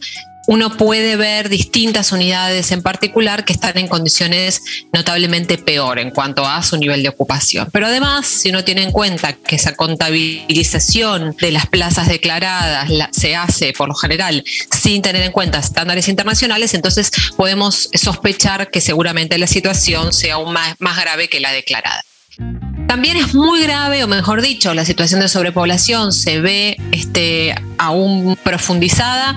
uno 0.50 0.76
puede 0.76 1.16
ver 1.16 1.48
distintas 1.48 2.12
unidades 2.12 2.72
en 2.72 2.82
particular 2.82 3.46
que 3.46 3.54
están 3.54 3.78
en 3.78 3.88
condiciones 3.88 4.64
notablemente 4.92 5.60
peor 5.60 6.00
en 6.00 6.10
cuanto 6.10 6.44
a 6.44 6.64
su 6.64 6.76
nivel 6.76 7.04
de 7.04 7.10
ocupación. 7.10 7.70
Pero 7.72 7.86
además, 7.86 8.26
si 8.26 8.50
uno 8.50 8.64
tiene 8.64 8.82
en 8.82 8.92
cuenta 8.92 9.34
que 9.34 9.58
esa 9.58 9.76
contabilización 9.76 11.36
de 11.40 11.52
las 11.52 11.68
plazas 11.68 12.08
declaradas 12.08 12.90
se 13.12 13.36
hace 13.36 13.74
por 13.74 13.90
lo 13.90 13.94
general 13.94 14.44
sin 14.72 15.04
tener 15.04 15.22
en 15.22 15.32
cuenta 15.32 15.60
estándares 15.60 16.08
internacionales, 16.08 16.74
entonces 16.74 17.12
podemos 17.38 17.88
sospechar 17.94 18.72
que 18.72 18.82
seguramente 18.82 19.38
la 19.38 19.46
situación 19.46 20.14
sea 20.14 20.34
aún 20.36 20.52
más, 20.52 20.76
más 20.80 21.00
grave 21.00 21.28
que 21.28 21.40
la 21.40 21.52
declarada. 21.52 22.02
También 22.88 23.18
es 23.18 23.34
muy 23.34 23.62
grave, 23.62 24.04
o 24.04 24.08
mejor 24.08 24.42
dicho, 24.42 24.74
la 24.74 24.86
situación 24.86 25.20
de 25.20 25.28
sobrepoblación 25.28 26.12
se 26.12 26.40
ve 26.40 26.78
este, 26.92 27.56
aún 27.78 28.38
profundizada 28.44 29.36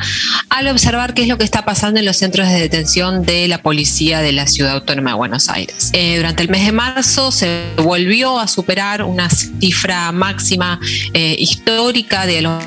al 0.49 0.69
observar 0.69 1.15
qué 1.15 1.23
es 1.23 1.29
lo 1.29 1.39
que 1.39 1.45
está 1.45 1.65
pasando 1.65 2.01
en 2.01 2.07
los 2.07 2.17
centros 2.17 2.49
de 2.49 2.61
detención 2.61 3.25
de 3.25 3.49
la 3.49 3.59
policía 3.59 4.21
de 4.21 4.33
la 4.33 4.47
Ciudad 4.47 4.73
Autónoma 4.75 5.11
de 5.11 5.17
Buenos 5.17 5.49
Aires. 5.49 5.91
Eh, 5.93 6.17
durante 6.17 6.43
el 6.43 6.49
mes 6.49 6.65
de 6.65 6.73
marzo 6.73 7.33
se 7.33 7.65
volvió 7.77 8.39
a 8.39 8.49
superar 8.49 9.03
una 9.05 9.29
cifra 9.31 10.13
máxima 10.13 10.81
eh, 11.15 11.37
histórica 11.39 12.27
de 12.27 12.43
los 12.43 12.65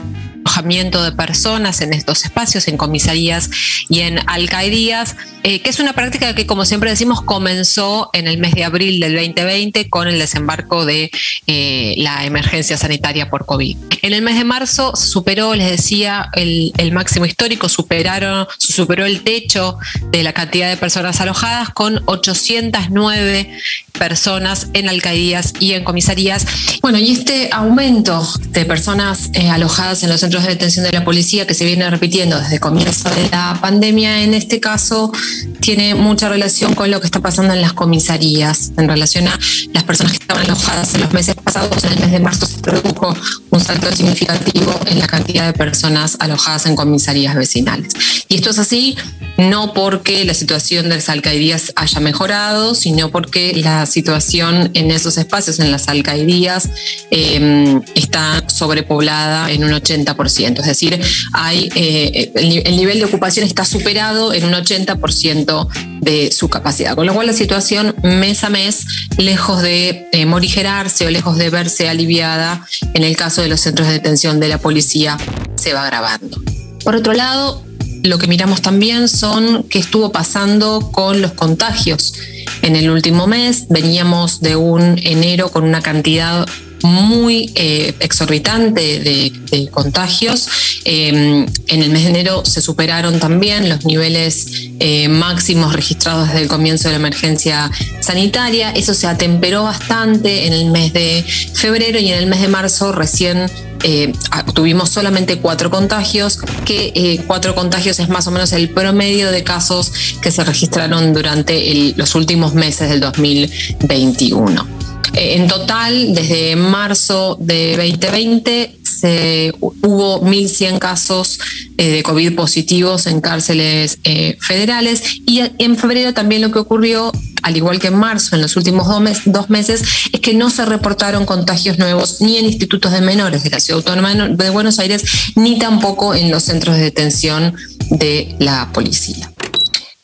de 0.56 1.12
personas 1.12 1.82
en 1.82 1.94
estos 1.94 2.24
espacios, 2.24 2.68
en 2.68 2.78
comisarías 2.78 3.50
y 3.90 4.02
en 4.02 4.20
alcaldías, 4.28 5.16
eh, 5.44 5.62
que 5.62 5.70
es 5.70 5.80
una 5.80 5.94
práctica 5.94 6.34
que, 6.34 6.48
como 6.48 6.66
siempre 6.66 6.90
decimos, 6.90 7.22
comenzó 7.22 8.10
en 8.14 8.28
el 8.28 8.38
mes 8.38 8.54
de 8.56 8.64
abril 8.64 9.00
del 9.00 9.14
2020 9.16 9.90
con 9.90 10.08
el 10.08 10.18
desembarco 10.18 10.86
de 10.86 11.12
eh, 11.48 11.96
la 11.98 12.26
emergencia 12.26 12.78
sanitaria 12.78 13.30
por 13.30 13.46
COVID. 13.46 13.78
En 14.02 14.14
el 14.14 14.22
mes 14.22 14.38
de 14.38 14.44
marzo 14.44 14.96
superó, 14.96 15.54
les 15.56 15.70
decía, 15.70 16.30
el, 16.34 16.72
el 16.78 16.92
máximo 16.92 17.26
histórico, 17.26 17.70
superaron, 17.70 18.48
superó 18.58 19.06
el 19.06 19.22
techo 19.22 19.78
de 20.12 20.24
la 20.24 20.34
cantidad 20.34 20.70
de 20.70 20.78
personas 20.78 21.20
alojadas 21.22 21.70
con 21.70 22.02
809 22.06 23.60
personas 23.92 24.68
en 24.74 24.90
alcaldías 24.90 25.54
y 25.60 25.74
en 25.74 25.84
comisarías. 25.84 26.46
Bueno, 26.82 26.98
y 26.98 27.12
este 27.12 27.50
aumento 27.52 28.28
de 28.50 28.66
personas 28.66 29.30
eh, 29.34 29.50
alojadas 29.50 30.04
en 30.04 30.10
los 30.10 30.20
centros 30.20 30.45
de 30.46 30.54
detención 30.54 30.86
de 30.86 30.92
la 30.92 31.04
policía 31.04 31.46
que 31.48 31.54
se 31.54 31.66
viene 31.66 31.90
repitiendo 31.90 32.40
desde 32.40 32.56
el 32.56 32.60
comienzo 32.60 33.10
de 33.10 33.30
la 33.30 33.58
pandemia, 33.62 34.24
en 34.24 34.34
este 34.34 34.60
caso, 34.60 35.12
tiene 35.60 35.96
mucha 35.96 36.30
relación 36.30 36.76
con 36.76 36.92
lo 36.92 37.00
que 37.00 37.06
está 37.06 37.20
pasando 37.20 37.54
en 37.54 37.62
las 37.62 37.74
comisarías, 37.74 38.72
en 38.78 38.88
relación 38.88 39.28
a 39.28 39.38
las 39.74 39.84
personas 39.84 40.14
que 40.14 40.20
estaban 40.20 40.46
alojadas 40.46 40.94
en 40.96 41.02
los 41.02 41.14
meses 41.14 41.36
pasados. 41.36 41.84
En 41.84 41.94
el 41.94 42.00
mes 42.00 42.12
de 42.12 42.20
marzo 42.20 42.46
se 42.46 42.60
produjo 42.60 43.16
un 43.52 43.60
salto 43.60 43.94
significativo 43.96 44.80
en 44.86 45.00
la 45.00 45.08
cantidad 45.08 45.46
de 45.46 45.54
personas 45.54 46.18
alojadas 46.20 46.66
en 46.66 46.76
comisarías 46.76 47.36
vecinales. 47.36 47.94
Y 48.28 48.36
esto 48.36 48.52
es 48.52 48.60
así 48.60 48.96
no 49.38 49.74
porque 49.74 50.24
la 50.24 50.34
situación 50.34 50.90
de 50.90 50.96
las 50.96 51.10
alcaldías 51.10 51.74
haya 51.76 52.00
mejorado, 52.00 52.74
sino 52.74 53.10
porque 53.10 53.54
la 53.56 53.86
situación 53.86 54.72
en 54.74 54.92
esos 54.92 55.18
espacios, 55.18 55.60
en 55.60 55.72
las 55.72 55.88
alcaldías, 55.90 56.70
em, 57.12 57.82
está 57.96 58.48
sobrepoblada 58.48 59.52
en 59.52 59.64
un 59.64 59.74
80%. 59.74 60.35
Es 60.44 60.66
decir, 60.66 61.00
hay, 61.34 61.70
eh, 61.76 62.32
el, 62.36 62.76
nivel 62.76 63.00
de 63.00 63.06
ocupación 63.06 63.46
está 63.46 63.66
superado 63.66 64.34
en 64.34 64.46
un 64.46 64.54
80% 64.54 65.68
de 66.02 66.32
su 66.32 66.50
capacidad. 66.50 66.96
Con 66.96 67.06
lo 67.06 67.14
cual 67.14 67.28
la 67.28 67.34
situación 67.34 67.96
mes 68.04 68.44
a 68.44 68.50
mes, 68.50 68.86
lejos 69.18 69.62
de 69.62 70.08
eh, 70.12 70.26
morigerarse 70.26 71.08
o 71.08 71.10
lejos 71.10 71.38
de 71.38 71.50
verse 71.50 71.88
aliviada, 71.88 72.66
en 72.94 73.04
el 73.04 73.16
caso 73.16 73.42
de 73.42 73.48
los 73.48 73.62
centros 73.62 73.88
de 73.88 73.94
detención 73.94 74.40
de 74.40 74.50
la 74.50 74.58
policía, 74.58 75.18
se 75.56 75.74
va 75.74 75.84
agravando. 75.84 76.42
Por 76.84 76.96
otro 76.96 77.14
lado, 77.14 77.64
lo 78.04 78.20
que 78.20 78.28
miramos 78.28 78.62
también 78.62 79.08
son 79.08 79.64
qué 79.64 79.80
estuvo 79.80 80.12
pasando 80.12 80.92
con 80.92 81.22
los 81.22 81.32
contagios. 81.32 82.14
En 82.62 82.76
el 82.76 82.90
último 82.90 83.28
mes 83.28 83.66
veníamos 83.70 84.42
de 84.42 84.56
un 84.56 85.00
enero 85.04 85.50
con 85.50 85.64
una 85.64 85.82
cantidad 85.82 86.48
muy 86.84 87.52
eh, 87.56 87.94
exorbitante 88.00 89.00
de, 89.00 89.32
contagios. 89.72 90.48
Em, 90.84 91.46
en 91.68 91.82
el 91.82 91.90
mes 91.90 92.04
de 92.04 92.10
enero 92.10 92.44
se 92.46 92.62
superaron 92.62 93.20
también 93.20 93.70
los 93.70 93.86
niveles 93.86 94.48
eh, 94.80 95.08
máximos 95.08 95.74
registrados 95.74 96.28
desde 96.28 96.42
el 96.42 96.50
comienzo 96.50 96.90
de 96.90 96.92
la 96.92 97.00
emergencia 97.00 97.72
sanitaria. 98.02 98.72
Eso 98.72 98.94
se 98.94 99.08
atemperó 99.08 99.64
bastante 99.64 100.48
en 100.48 100.54
el 100.54 100.72
mes 100.72 100.92
de 100.92 101.24
febrero 101.54 102.00
y 102.00 102.12
en 102.12 102.20
el 102.20 102.28
mes 102.28 102.42
de 102.42 102.50
marzo 102.50 102.92
recién 102.92 103.50
eh, 103.84 104.12
tuvimos 104.54 104.90
solamente 104.90 105.38
cuatro 105.38 105.70
contagios, 105.70 106.40
que 106.66 107.24
cuatro 107.28 107.56
contagios 107.56 108.00
es 108.00 108.10
más 108.10 108.28
o 108.28 108.32
menos 108.32 108.52
el 108.52 108.70
promedio 108.70 109.32
de 109.32 109.44
casos 109.44 110.18
que 110.22 110.32
se 110.32 110.44
registraron 110.44 111.14
durante 111.14 111.94
los 111.96 112.14
últimos 112.16 112.54
meses 112.54 112.90
del 112.90 113.00
2021. 113.00 114.75
Eh, 115.14 115.36
en 115.36 115.48
total, 115.48 116.14
desde 116.14 116.56
marzo 116.56 117.38
de 117.40 117.76
2020 117.78 118.80
se, 118.84 119.54
hubo 119.60 120.22
1.100 120.22 120.80
casos 120.80 121.40
de 121.76 122.02
COVID 122.04 122.36
positivos 122.36 123.08
en 123.08 123.22
cárceles 123.22 124.00
federales 124.40 125.04
y 125.26 125.42
en 125.58 125.78
febrero 125.78 126.14
también 126.14 126.42
lo 126.42 126.52
que 126.52 126.60
ocurrió 126.60 127.12
al 127.46 127.56
igual 127.56 127.80
que 127.80 127.88
en 127.88 127.96
marzo, 127.96 128.36
en 128.36 128.42
los 128.42 128.58
últimos 128.58 128.88
dos 129.26 129.50
meses, 129.52 129.84
es 130.12 130.20
que 130.20 130.34
no 130.34 130.50
se 130.50 130.66
reportaron 130.66 131.28
contagios 131.28 131.78
nuevos 131.78 132.20
ni 132.20 132.38
en 132.38 132.46
institutos 132.46 132.92
de 132.92 133.02
menores 133.02 133.44
de 133.44 133.52
la 133.52 133.60
Ciudad 133.60 133.78
Autónoma 133.78 134.16
de 134.30 134.50
Buenos 134.50 134.80
Aires, 134.80 135.04
ni 135.36 135.60
tampoco 135.60 136.16
en 136.16 136.32
los 136.32 136.42
centros 136.42 136.76
de 136.76 136.82
detención 136.82 137.54
de 137.92 138.36
la 138.40 138.72
policía. 138.74 139.32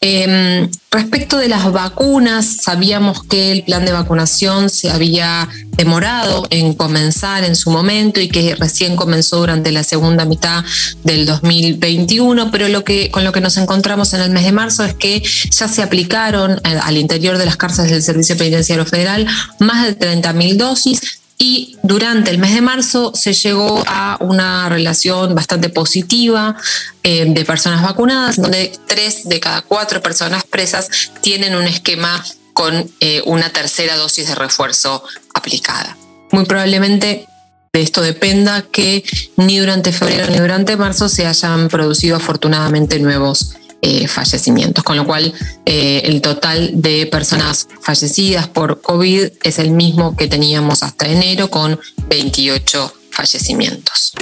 Em, 0.03 0.67
respecto 0.89 1.37
de 1.37 1.47
las 1.47 1.71
vacunas, 1.71 2.57
sabíamos 2.63 3.23
que 3.23 3.51
el 3.51 3.61
plan 3.61 3.85
de 3.85 3.91
vacunación 3.91 4.71
se 4.71 4.89
había 4.89 5.47
demorado 5.77 6.47
en 6.49 6.73
comenzar 6.73 7.43
en 7.43 7.55
su 7.55 7.69
momento 7.69 8.19
y 8.19 8.27
que 8.27 8.55
recién 8.55 8.95
comenzó 8.95 9.37
durante 9.37 9.71
la 9.71 9.83
segunda 9.83 10.25
mitad 10.25 10.65
del 11.03 11.27
2021, 11.27 12.49
pero 12.49 12.67
lo 12.67 12.83
que, 12.83 13.11
con 13.11 13.23
lo 13.23 13.31
que 13.31 13.41
nos 13.41 13.57
encontramos 13.57 14.15
en 14.15 14.21
el 14.21 14.31
mes 14.31 14.43
de 14.43 14.51
marzo 14.51 14.83
es 14.83 14.95
que 14.95 15.21
ya 15.51 15.67
se 15.67 15.83
aplicaron 15.83 16.59
al 16.63 16.97
interior 16.97 17.37
de 17.37 17.45
las 17.45 17.57
cárceles 17.57 17.91
del 17.91 18.01
Servicio 18.01 18.35
Penitenciario 18.35 18.87
Federal 18.87 19.27
más 19.59 19.85
de 19.85 19.95
30.000 19.95 20.55
dosis, 20.55 21.20
y 21.41 21.75
durante 21.81 22.29
el 22.29 22.37
mes 22.37 22.53
de 22.53 22.61
marzo 22.61 23.13
se 23.15 23.33
llegó 23.33 23.83
a 23.87 24.15
una 24.19 24.69
relación 24.69 25.33
bastante 25.33 25.69
positiva 25.69 26.55
eh, 27.01 27.25
de 27.27 27.45
personas 27.45 27.81
vacunadas, 27.81 28.35
donde 28.35 28.71
tres 28.85 29.27
de 29.27 29.39
cada 29.39 29.63
cuatro 29.63 30.03
personas 30.03 30.43
presas 30.43 30.87
tienen 31.21 31.55
un 31.55 31.63
esquema 31.63 32.23
con 32.53 32.87
eh, 32.99 33.23
una 33.25 33.49
tercera 33.49 33.95
dosis 33.95 34.27
de 34.27 34.35
refuerzo 34.35 35.03
aplicada. 35.33 35.97
Muy 36.29 36.45
probablemente 36.45 37.25
de 37.73 37.81
esto 37.81 38.03
dependa 38.03 38.61
que 38.61 39.03
ni 39.35 39.57
durante 39.57 39.93
febrero 39.93 40.27
ni 40.27 40.37
durante 40.37 40.77
marzo 40.77 41.09
se 41.09 41.25
hayan 41.25 41.69
producido 41.69 42.17
afortunadamente 42.17 42.99
nuevos 42.99 43.55
eh, 43.83 44.07
fallecimientos, 44.07 44.83
con 44.83 44.95
lo 44.95 45.07
cual 45.07 45.33
eh, 45.65 46.03
el 46.05 46.21
total 46.21 46.69
de 46.75 47.07
personas 47.07 47.67
fallecidas 47.81 48.47
por 48.47 48.79
COVID 48.79 49.29
es 49.41 49.57
el 49.57 49.71
mismo 49.71 50.15
que 50.15 50.27
teníamos 50.27 50.83
hasta 50.83 51.07
enero 51.07 51.49
con 51.49 51.79
28 52.07 52.93
fallecimientos. 53.09 54.13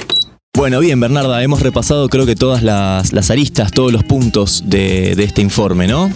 Bueno, 0.54 0.80
bien, 0.80 0.98
Bernarda, 0.98 1.42
hemos 1.42 1.60
repasado 1.60 2.08
creo 2.08 2.24
que 2.24 2.36
todas 2.36 2.62
las, 2.62 3.30
aristas, 3.30 3.70
todos 3.70 3.92
los 3.92 4.02
puntos 4.02 4.62
de, 4.64 5.12
este 5.12 5.42
informe, 5.42 5.86
¿no? 5.86 6.10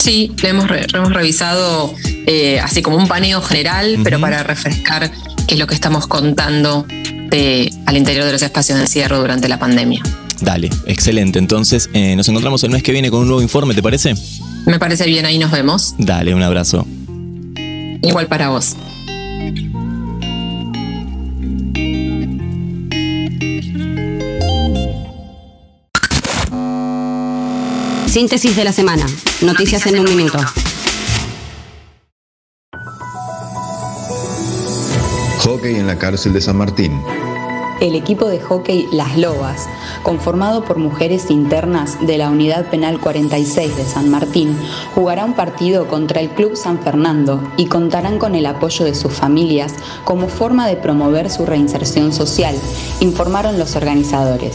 Sí, 0.00 0.32
lo 0.42 0.48
hemos, 0.48 0.66
hemos 0.92 1.12
revisado 1.12 1.94
eh, 2.26 2.58
así 2.58 2.82
como 2.82 2.96
un 2.96 3.06
paneo 3.06 3.40
general, 3.40 4.00
pero 4.02 4.20
para 4.20 4.42
refrescar 4.42 5.12
qué 5.46 5.54
es 5.54 5.60
lo 5.60 5.68
que 5.68 5.74
estamos 5.76 6.08
contando 6.08 6.86
al 7.86 7.96
interior 7.96 8.24
de 8.24 8.32
los 8.32 8.42
espacios 8.42 8.78
de 8.78 8.84
encierro 8.84 9.20
durante 9.20 9.48
la 9.48 9.60
pandemia. 9.60 10.02
Dale, 10.40 10.70
excelente. 10.86 11.38
Entonces, 11.38 11.90
eh, 11.92 12.16
nos 12.16 12.28
encontramos 12.28 12.64
el 12.64 12.70
mes 12.70 12.82
que 12.82 12.92
viene 12.92 13.10
con 13.10 13.20
un 13.20 13.26
nuevo 13.26 13.42
informe, 13.42 13.74
¿te 13.74 13.82
parece? 13.82 14.14
Me 14.66 14.78
parece 14.78 15.06
bien, 15.06 15.26
ahí 15.26 15.38
nos 15.38 15.50
vemos. 15.50 15.94
Dale, 15.98 16.34
un 16.34 16.42
abrazo. 16.42 16.86
Igual 18.02 18.26
para 18.26 18.48
vos. 18.48 18.76
Síntesis 28.06 28.56
de 28.56 28.64
la 28.64 28.72
semana. 28.72 29.06
Noticias, 29.42 29.86
en 29.86 30.00
un 30.00 30.16
minuto. 30.16 30.38
Hockey 35.38 35.76
en 35.76 35.86
la 35.86 35.96
cárcel 35.96 36.32
de 36.32 36.40
San 36.40 36.56
Martín 36.56 36.92
el 37.80 37.94
equipo 37.94 38.28
de 38.28 38.38
hockey 38.40 38.86
Las 38.92 39.16
Lobas, 39.16 39.68
conformado 40.02 40.64
por 40.64 40.78
mujeres 40.78 41.30
internas 41.30 41.98
de 42.00 42.18
la 42.18 42.30
Unidad 42.30 42.66
Penal 42.66 43.00
46 43.00 43.76
de 43.76 43.84
San 43.84 44.10
Martín, 44.10 44.56
jugará 44.94 45.24
un 45.24 45.34
partido 45.34 45.88
contra 45.88 46.20
el 46.20 46.30
Club 46.30 46.56
San 46.56 46.78
Fernando 46.78 47.40
y 47.56 47.66
contarán 47.66 48.18
con 48.18 48.34
el 48.34 48.46
apoyo 48.46 48.84
de 48.84 48.94
sus 48.94 49.12
familias 49.12 49.74
como 50.04 50.28
forma 50.28 50.66
de 50.66 50.76
promover 50.76 51.30
su 51.30 51.46
reinserción 51.46 52.12
social, 52.12 52.54
informaron 53.00 53.58
los 53.58 53.76
organizadores. 53.76 54.54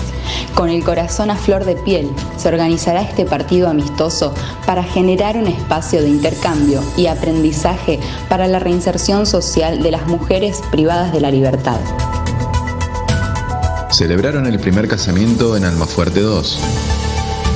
Con 0.54 0.70
el 0.70 0.84
corazón 0.84 1.30
a 1.32 1.36
flor 1.36 1.66
de 1.66 1.76
piel, 1.76 2.10
se 2.38 2.48
organizará 2.48 3.02
este 3.02 3.26
partido 3.26 3.70
amistoso 3.70 4.34
para 4.66 4.84
generar 4.84 5.38
un 5.38 5.48
espacio 5.48 6.02
de 6.02 6.10
intercambio 6.10 6.82
y 6.98 7.08
aprendizaje 7.08 8.00
para 8.30 8.48
la 8.48 8.60
reinserción 8.60 9.26
social 9.26 9.84
de 9.84 9.92
las 9.92 10.08
mujeres 10.08 10.62
privadas 10.72 11.12
de 11.12 11.22
la 11.22 11.32
libertad 11.32 11.80
celebraron 13.96 14.46
el 14.46 14.60
primer 14.60 14.90
casamiento 14.90 15.56
en 15.56 15.64
Almafuerte 15.64 16.20
2. 16.20 16.60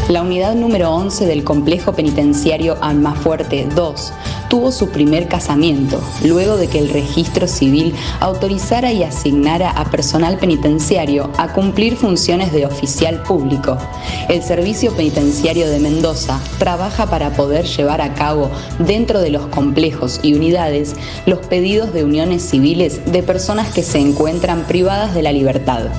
La 0.07 0.21
unidad 0.21 0.55
número 0.55 0.89
11 0.91 1.25
del 1.25 1.43
complejo 1.43 1.91
penitenciario 1.91 2.77
Almafuerte 2.81 3.67
2 3.75 4.13
tuvo 4.47 4.71
su 4.71 4.89
primer 4.89 5.27
casamiento, 5.27 6.01
luego 6.23 6.55
de 6.55 6.67
que 6.67 6.79
el 6.79 6.89
registro 6.89 7.45
civil 7.45 7.93
autorizara 8.21 8.93
y 8.93 9.03
asignara 9.03 9.69
a 9.71 9.91
personal 9.91 10.37
penitenciario 10.37 11.29
a 11.37 11.51
cumplir 11.51 11.97
funciones 11.97 12.53
de 12.53 12.65
oficial 12.65 13.21
público. 13.23 13.77
El 14.29 14.41
Servicio 14.41 14.93
Penitenciario 14.93 15.69
de 15.69 15.79
Mendoza 15.79 16.39
trabaja 16.57 17.05
para 17.07 17.31
poder 17.31 17.65
llevar 17.65 18.01
a 18.01 18.13
cabo 18.13 18.49
dentro 18.79 19.19
de 19.19 19.29
los 19.29 19.47
complejos 19.47 20.21
y 20.23 20.35
unidades 20.35 20.95
los 21.25 21.39
pedidos 21.39 21.91
de 21.91 22.05
uniones 22.05 22.43
civiles 22.43 23.11
de 23.11 23.23
personas 23.23 23.73
que 23.73 23.83
se 23.83 23.99
encuentran 23.99 24.63
privadas 24.63 25.13
de 25.13 25.21
la 25.21 25.33
libertad 25.33 25.89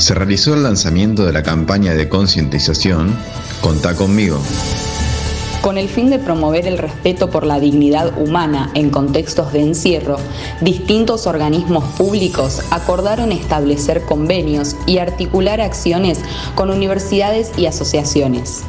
se 0.00 0.14
realizó 0.14 0.54
el 0.54 0.62
lanzamiento 0.62 1.26
de 1.26 1.32
la 1.32 1.42
campaña 1.42 1.94
de 1.94 2.08
concientización 2.08 3.14
Contá 3.60 3.94
conmigo. 3.94 4.40
Con 5.60 5.76
el 5.76 5.90
fin 5.90 6.08
de 6.08 6.18
promover 6.18 6.66
el 6.66 6.78
respeto 6.78 7.28
por 7.28 7.44
la 7.44 7.60
dignidad 7.60 8.18
humana 8.18 8.70
en 8.72 8.88
contextos 8.88 9.52
de 9.52 9.60
encierro, 9.60 10.16
distintos 10.62 11.26
organismos 11.26 11.84
públicos 11.98 12.62
acordaron 12.70 13.30
establecer 13.30 14.00
convenios 14.02 14.74
y 14.86 14.98
articular 14.98 15.60
acciones 15.60 16.18
con 16.54 16.70
universidades 16.70 17.52
y 17.58 17.66
asociaciones. 17.66 18.62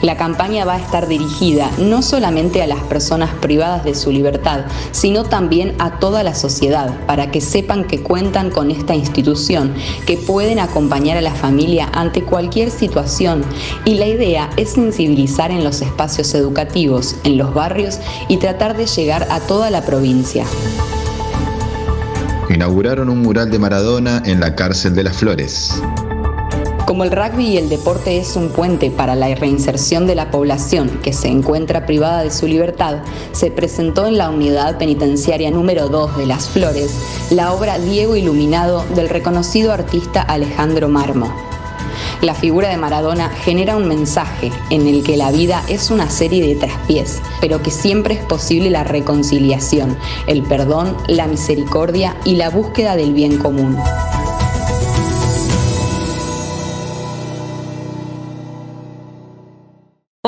La 0.00 0.16
campaña 0.16 0.64
va 0.64 0.74
a 0.74 0.78
estar 0.78 1.06
dirigida 1.06 1.70
no 1.78 2.02
solamente 2.02 2.62
a 2.62 2.66
las 2.66 2.80
personas 2.84 3.30
privadas 3.34 3.84
de 3.84 3.94
su 3.94 4.10
libertad, 4.10 4.64
sino 4.90 5.24
también 5.24 5.74
a 5.78 5.98
toda 5.98 6.22
la 6.22 6.34
sociedad, 6.34 7.06
para 7.06 7.30
que 7.30 7.40
sepan 7.40 7.84
que 7.84 8.02
cuentan 8.02 8.50
con 8.50 8.70
esta 8.70 8.94
institución, 8.94 9.74
que 10.06 10.16
pueden 10.16 10.58
acompañar 10.58 11.16
a 11.16 11.20
la 11.20 11.34
familia 11.34 11.88
ante 11.92 12.22
cualquier 12.22 12.70
situación. 12.70 13.44
Y 13.84 13.94
la 13.94 14.06
idea 14.06 14.50
es 14.56 14.70
sensibilizar 14.70 15.50
en 15.50 15.64
los 15.64 15.82
espacios 15.82 16.34
educativos, 16.34 17.16
en 17.24 17.38
los 17.38 17.52
barrios 17.54 17.98
y 18.28 18.38
tratar 18.38 18.76
de 18.76 18.86
llegar 18.86 19.26
a 19.30 19.40
toda 19.40 19.70
la 19.70 19.82
provincia. 19.84 20.44
Inauguraron 22.48 23.08
un 23.08 23.22
mural 23.22 23.50
de 23.50 23.58
Maradona 23.58 24.22
en 24.26 24.40
la 24.40 24.54
cárcel 24.54 24.94
de 24.94 25.04
las 25.04 25.16
Flores. 25.16 25.82
Como 26.86 27.04
el 27.04 27.12
rugby 27.12 27.46
y 27.46 27.58
el 27.58 27.68
deporte 27.68 28.18
es 28.18 28.34
un 28.34 28.48
puente 28.48 28.90
para 28.90 29.14
la 29.14 29.32
reinserción 29.34 30.06
de 30.06 30.16
la 30.16 30.30
población 30.30 31.00
que 31.02 31.12
se 31.12 31.28
encuentra 31.28 31.86
privada 31.86 32.22
de 32.22 32.30
su 32.30 32.46
libertad, 32.46 32.98
se 33.30 33.50
presentó 33.50 34.06
en 34.06 34.18
la 34.18 34.30
unidad 34.30 34.78
penitenciaria 34.78 35.50
número 35.50 35.88
2 35.88 36.16
de 36.18 36.26
Las 36.26 36.48
Flores 36.48 36.92
la 37.30 37.52
obra 37.52 37.78
Diego 37.78 38.16
Iluminado 38.16 38.84
del 38.94 39.08
reconocido 39.08 39.72
artista 39.72 40.22
Alejandro 40.22 40.88
Marmo. 40.88 41.32
La 42.20 42.34
figura 42.34 42.68
de 42.68 42.76
Maradona 42.76 43.30
genera 43.30 43.76
un 43.76 43.88
mensaje 43.88 44.52
en 44.70 44.86
el 44.86 45.02
que 45.02 45.16
la 45.16 45.32
vida 45.32 45.62
es 45.68 45.90
una 45.90 46.10
serie 46.10 46.46
de 46.46 46.56
traspiés, 46.56 47.20
pero 47.40 47.62
que 47.62 47.70
siempre 47.70 48.14
es 48.14 48.24
posible 48.24 48.70
la 48.70 48.84
reconciliación, 48.84 49.96
el 50.26 50.42
perdón, 50.42 50.96
la 51.08 51.26
misericordia 51.26 52.16
y 52.24 52.36
la 52.36 52.50
búsqueda 52.50 52.96
del 52.96 53.12
bien 53.12 53.38
común. 53.38 53.76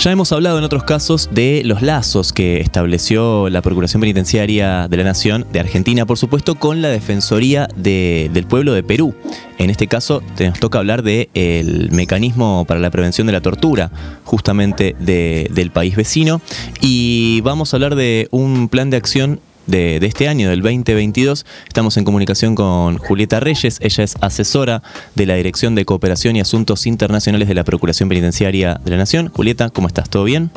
Ya 0.00 0.10
hemos 0.10 0.32
hablado 0.32 0.56
en 0.56 0.64
otros 0.64 0.84
casos 0.84 1.28
de 1.30 1.60
los 1.66 1.82
lazos 1.82 2.32
que 2.32 2.60
estableció 2.60 3.50
la 3.50 3.60
Procuración 3.60 4.00
Penitenciaria 4.00 4.88
de 4.88 4.96
la 4.96 5.04
Nación, 5.04 5.44
de 5.52 5.60
Argentina 5.60 6.06
por 6.06 6.16
supuesto, 6.16 6.54
con 6.54 6.80
la 6.80 6.88
Defensoría 6.88 7.68
del 7.76 8.46
Pueblo 8.46 8.72
de 8.72 8.82
Perú. 8.82 9.14
En 9.58 9.68
este 9.68 9.88
caso 9.88 10.22
nos 10.38 10.58
toca 10.58 10.78
hablar 10.78 11.02
del 11.02 11.90
mecanismo 11.92 12.64
para 12.66 12.80
la 12.80 12.90
prevención 12.90 13.26
de 13.26 13.34
la 13.34 13.42
tortura, 13.42 13.90
justamente 14.24 14.96
del 14.98 15.70
país 15.70 15.96
vecino, 15.96 16.40
y 16.80 17.42
vamos 17.42 17.74
a 17.74 17.76
hablar 17.76 17.94
de 17.94 18.26
un 18.30 18.70
plan 18.70 18.88
de 18.88 18.96
acción 18.96 19.38
de, 19.70 19.96
este 20.02 20.28
año, 20.28 20.50
del 20.50 20.60
2022. 20.60 21.46
Estamos 21.66 21.96
en 21.96 22.04
comunicación 22.04 22.54
con 22.54 22.98
Julieta 22.98 23.40
Reyes, 23.40 23.78
ella 23.80 24.04
es 24.04 24.16
asesora 24.20 24.82
de 25.14 25.26
la 25.26 25.34
Dirección 25.34 25.74
de 25.74 25.84
Cooperación 25.84 26.36
y 26.36 26.40
Asuntos 26.40 26.86
Internacionales 26.86 27.48
de 27.48 27.54
la 27.54 27.64
Procuración 27.64 28.08
Penitenciaria 28.08 28.80
de 28.84 28.90
la 28.90 28.96
Nación. 28.96 29.28
Julieta, 29.28 29.70
¿cómo 29.70 29.88
estás? 29.88 30.10
¿Todo 30.10 30.24
bien? 30.24 30.50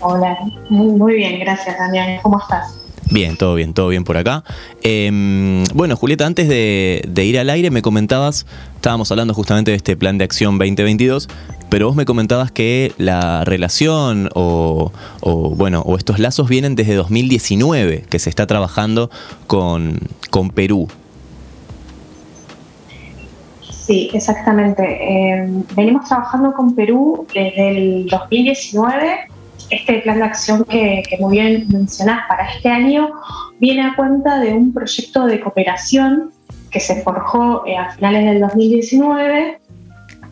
Hola, 0.00 0.36
muy 0.68 1.14
bien, 1.14 1.40
gracias 1.40 1.78
Daniel. 1.78 2.20
¿Cómo 2.22 2.38
estás? 2.38 2.84
Bien, 3.10 3.36
todo 3.36 3.54
bien, 3.54 3.74
todo 3.74 3.88
bien 3.88 4.04
por 4.04 4.16
acá. 4.16 4.44
Em, 4.82 5.64
bueno, 5.74 5.96
Julieta, 5.96 6.26
antes 6.26 6.48
de, 6.48 7.24
ir 7.24 7.38
al 7.38 7.50
aire 7.50 7.70
me 7.70 7.82
comentabas, 7.82 8.46
estábamos 8.76 9.10
hablando 9.10 9.34
justamente 9.34 9.70
de 9.70 9.76
este 9.76 9.96
plan 9.96 10.18
de 10.18 10.24
acción 10.24 10.58
2022, 10.58 11.28
pero 11.74 11.88
vos 11.88 11.96
me 11.96 12.04
comentabas 12.04 12.52
que 12.52 12.92
la 12.98 13.42
relación 13.42 14.30
o, 14.36 14.92
bueno, 15.56 15.80
o 15.80 15.96
estos 15.96 16.20
lazos 16.20 16.48
vienen 16.48 16.76
desde 16.76 16.94
2019, 16.94 18.04
que 18.08 18.20
se 18.20 18.30
está 18.30 18.46
trabajando 18.46 19.10
con, 19.48 19.98
con 20.30 20.50
Perú. 20.50 20.86
Sí, 23.68 24.08
exactamente. 24.14 24.84
Em, 24.84 25.64
venimos 25.74 26.06
trabajando 26.06 26.52
con 26.52 26.76
Perú 26.76 27.26
desde 27.34 27.70
el 27.70 28.06
2019 28.06 29.26
este 29.70 29.94
plan 29.94 30.18
de 30.18 30.24
acción 30.26 30.64
que, 30.70 31.02
muy 31.18 31.38
bien 31.38 31.66
mencionás 31.70 32.20
para 32.28 32.52
este 32.52 32.68
año 32.68 33.10
viene 33.58 33.82
a 33.82 33.96
cuenta 33.96 34.38
de 34.38 34.54
un 34.54 34.72
proyecto 34.72 35.26
de 35.26 35.40
cooperación 35.40 36.30
que 36.70 36.78
se 36.78 37.02
forjó 37.02 37.66
eh, 37.66 37.76
a 37.76 37.90
finales 37.90 38.26
del 38.26 38.40
2019 38.42 39.58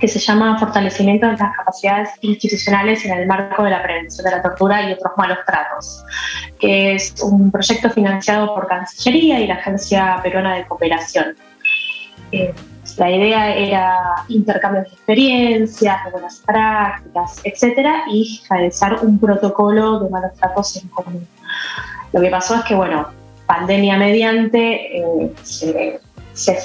que 0.02 0.08
se 0.08 0.18
llama 0.18 0.58
Fortalecimiento 0.58 1.28
de 1.28 1.36
las 1.36 1.56
capacidades 1.56 2.08
institucionales 2.22 3.04
en 3.04 3.12
el 3.12 3.28
marco 3.28 3.62
de 3.62 3.70
la 3.70 3.84
prevención 3.84 4.24
de 4.24 4.32
la 4.32 4.42
tortura 4.42 4.82
y 4.82 4.94
otros 4.94 5.12
malos 5.16 5.38
tratos, 5.46 6.04
que 6.58 6.94
es 6.94 7.14
un 7.22 7.52
proyecto 7.52 7.88
financiado 7.88 8.52
por 8.52 8.66
Cancillería 8.66 9.38
y 9.38 9.46
la 9.46 9.54
Agencia 9.54 10.18
Peruana 10.20 10.56
de 10.56 10.66
Cooperación. 10.66 11.36
Eh, 12.32 12.52
la 12.96 13.10
idea 13.12 13.54
era 13.54 13.96
intercambios 14.26 14.86
de 14.86 14.90
experiencias, 14.90 16.04
de 16.04 16.10
buenas 16.10 16.42
prácticas, 16.44 17.40
etcétera, 17.44 18.02
y 18.10 18.42
realizar 18.50 19.04
un 19.04 19.20
protocolo 19.20 20.00
de 20.00 20.10
malos 20.10 20.34
tratos 20.34 20.82
en 20.82 20.88
común. 20.88 21.28
Lo 22.12 22.20
que 22.20 22.28
pasó 22.28 22.56
es 22.56 22.64
que, 22.64 22.74
bueno, 22.74 23.06
pandemia 23.46 23.96
mediante, 23.98 24.98
eh, 24.98 25.32
se, 25.44 26.00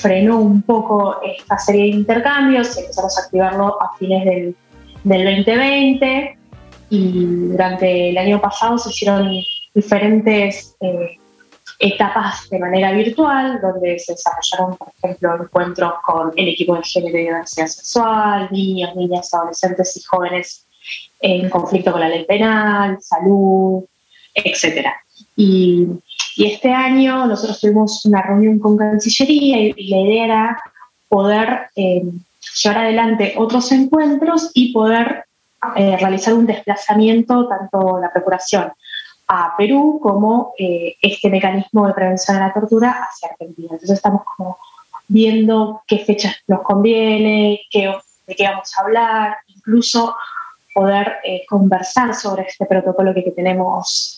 frenó 0.01 0.39
un 0.39 0.61
poco 0.61 1.19
esta 1.21 1.57
serie 1.57 1.83
de 1.83 1.87
intercambios 1.89 2.77
empezamos 2.77 3.17
a 3.17 3.21
activarlo 3.21 3.81
a 3.81 3.95
fines 3.97 4.25
del, 4.25 4.55
2020 5.03 6.37
y 6.89 7.25
durante 7.51 8.09
el 8.09 8.17
año 8.17 8.41
pasado 8.41 8.77
se 8.77 8.89
hicieron 8.89 9.31
diferentes 9.73 10.75
eh, 10.81 11.17
etapas 11.79 12.49
de 12.49 12.59
manera 12.59 12.91
virtual, 12.91 13.59
donde 13.61 13.99
se 13.99 14.13
desarrollaron, 14.13 14.77
por 14.77 14.89
ejemplo, 14.97 15.43
encuentros 15.43 15.93
con 16.05 16.33
el 16.35 16.47
equipo 16.49 16.75
de 16.75 16.83
género 16.83 17.17
y 17.17 17.21
diversidad 17.21 17.67
sexual, 17.67 18.49
niños, 18.51 18.95
niñas, 18.95 19.33
adolescentes 19.33 19.95
y 19.97 20.03
jóvenes 20.03 20.65
en 21.19 21.49
conflicto 21.49 21.91
con 21.91 22.01
la 22.01 22.09
ley 22.09 22.25
penal, 22.25 22.97
salud, 23.01 23.83
etc. 24.33 24.87
Y, 25.35 25.87
este 26.37 26.71
año 26.71 27.25
nosotros 27.25 27.59
tuvimos 27.59 28.05
una 28.05 28.21
reunión 28.21 28.59
con 28.59 28.77
Cancillería 28.77 29.59
y, 29.59 29.89
la 29.89 29.97
idea 29.97 30.25
era 30.25 30.63
poder 31.09 31.69
eh, 31.75 32.03
llevar 32.63 32.77
adelante 32.79 33.33
otros 33.37 33.71
encuentros 33.71 34.51
y 34.53 34.71
poder 34.71 35.25
eh, 35.75 35.97
realizar 35.97 36.33
un 36.33 36.45
desplazamiento, 36.45 37.47
tanto 37.47 37.99
la 37.99 38.11
Procuración 38.11 38.71
a 39.29 39.55
Perú 39.57 39.99
como 40.01 40.53
eh, 40.57 40.95
este 41.01 41.29
mecanismo 41.29 41.87
de 41.87 41.93
prevención 41.93 42.37
de 42.37 42.43
la 42.43 42.53
tortura 42.53 43.07
hacia 43.09 43.29
Argentina. 43.29 43.69
Entonces 43.71 43.97
estamos 43.97 44.21
como 44.37 44.57
viendo 45.07 45.81
qué 45.87 45.99
fechas 45.99 46.35
nos 46.47 46.61
conviene, 46.61 47.61
de 47.73 48.35
qué 48.35 48.43
vamos 48.43 48.71
a 48.77 48.81
hablar, 48.81 49.37
incluso 49.47 50.15
poder 50.73 51.17
conversar 51.49 52.13
sobre 52.13 52.43
este 52.43 52.65
protocolo 52.65 53.13
que, 53.13 53.31
tenemos 53.31 54.17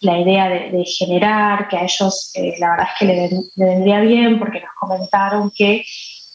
la 0.00 0.18
idea 0.18 0.48
de, 0.48 0.84
generar, 0.84 1.68
que 1.68 1.76
a 1.76 1.84
ellos 1.84 2.32
la 2.58 2.70
verdad 2.70 2.86
es 2.92 2.98
que 2.98 3.04
le, 3.04 3.30
vendría 3.56 4.00
bien 4.00 4.38
porque 4.38 4.60
nos 4.60 4.70
comentaron 4.78 5.50
que 5.54 5.84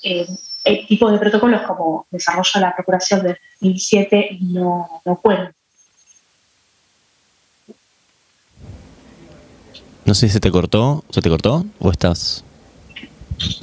el 0.04 0.88
tipo 0.88 1.12
de 1.12 1.18
protocolos 1.18 1.62
como 1.64 2.06
desarrolla 2.12 2.62
la 2.62 2.76
Procuración 2.76 3.24
de 3.24 3.38
2007 3.60 4.38
no, 4.42 5.02
no 5.04 5.16
cuentan 5.18 5.54
No 10.06 10.14
sé 10.14 10.28
si 10.28 10.34
se 10.34 10.40
te 10.40 10.52
cortó, 10.52 11.04
¿se 11.10 11.20
te 11.20 11.30
cortó 11.30 11.66
o 11.80 11.90
estás? 11.90 12.44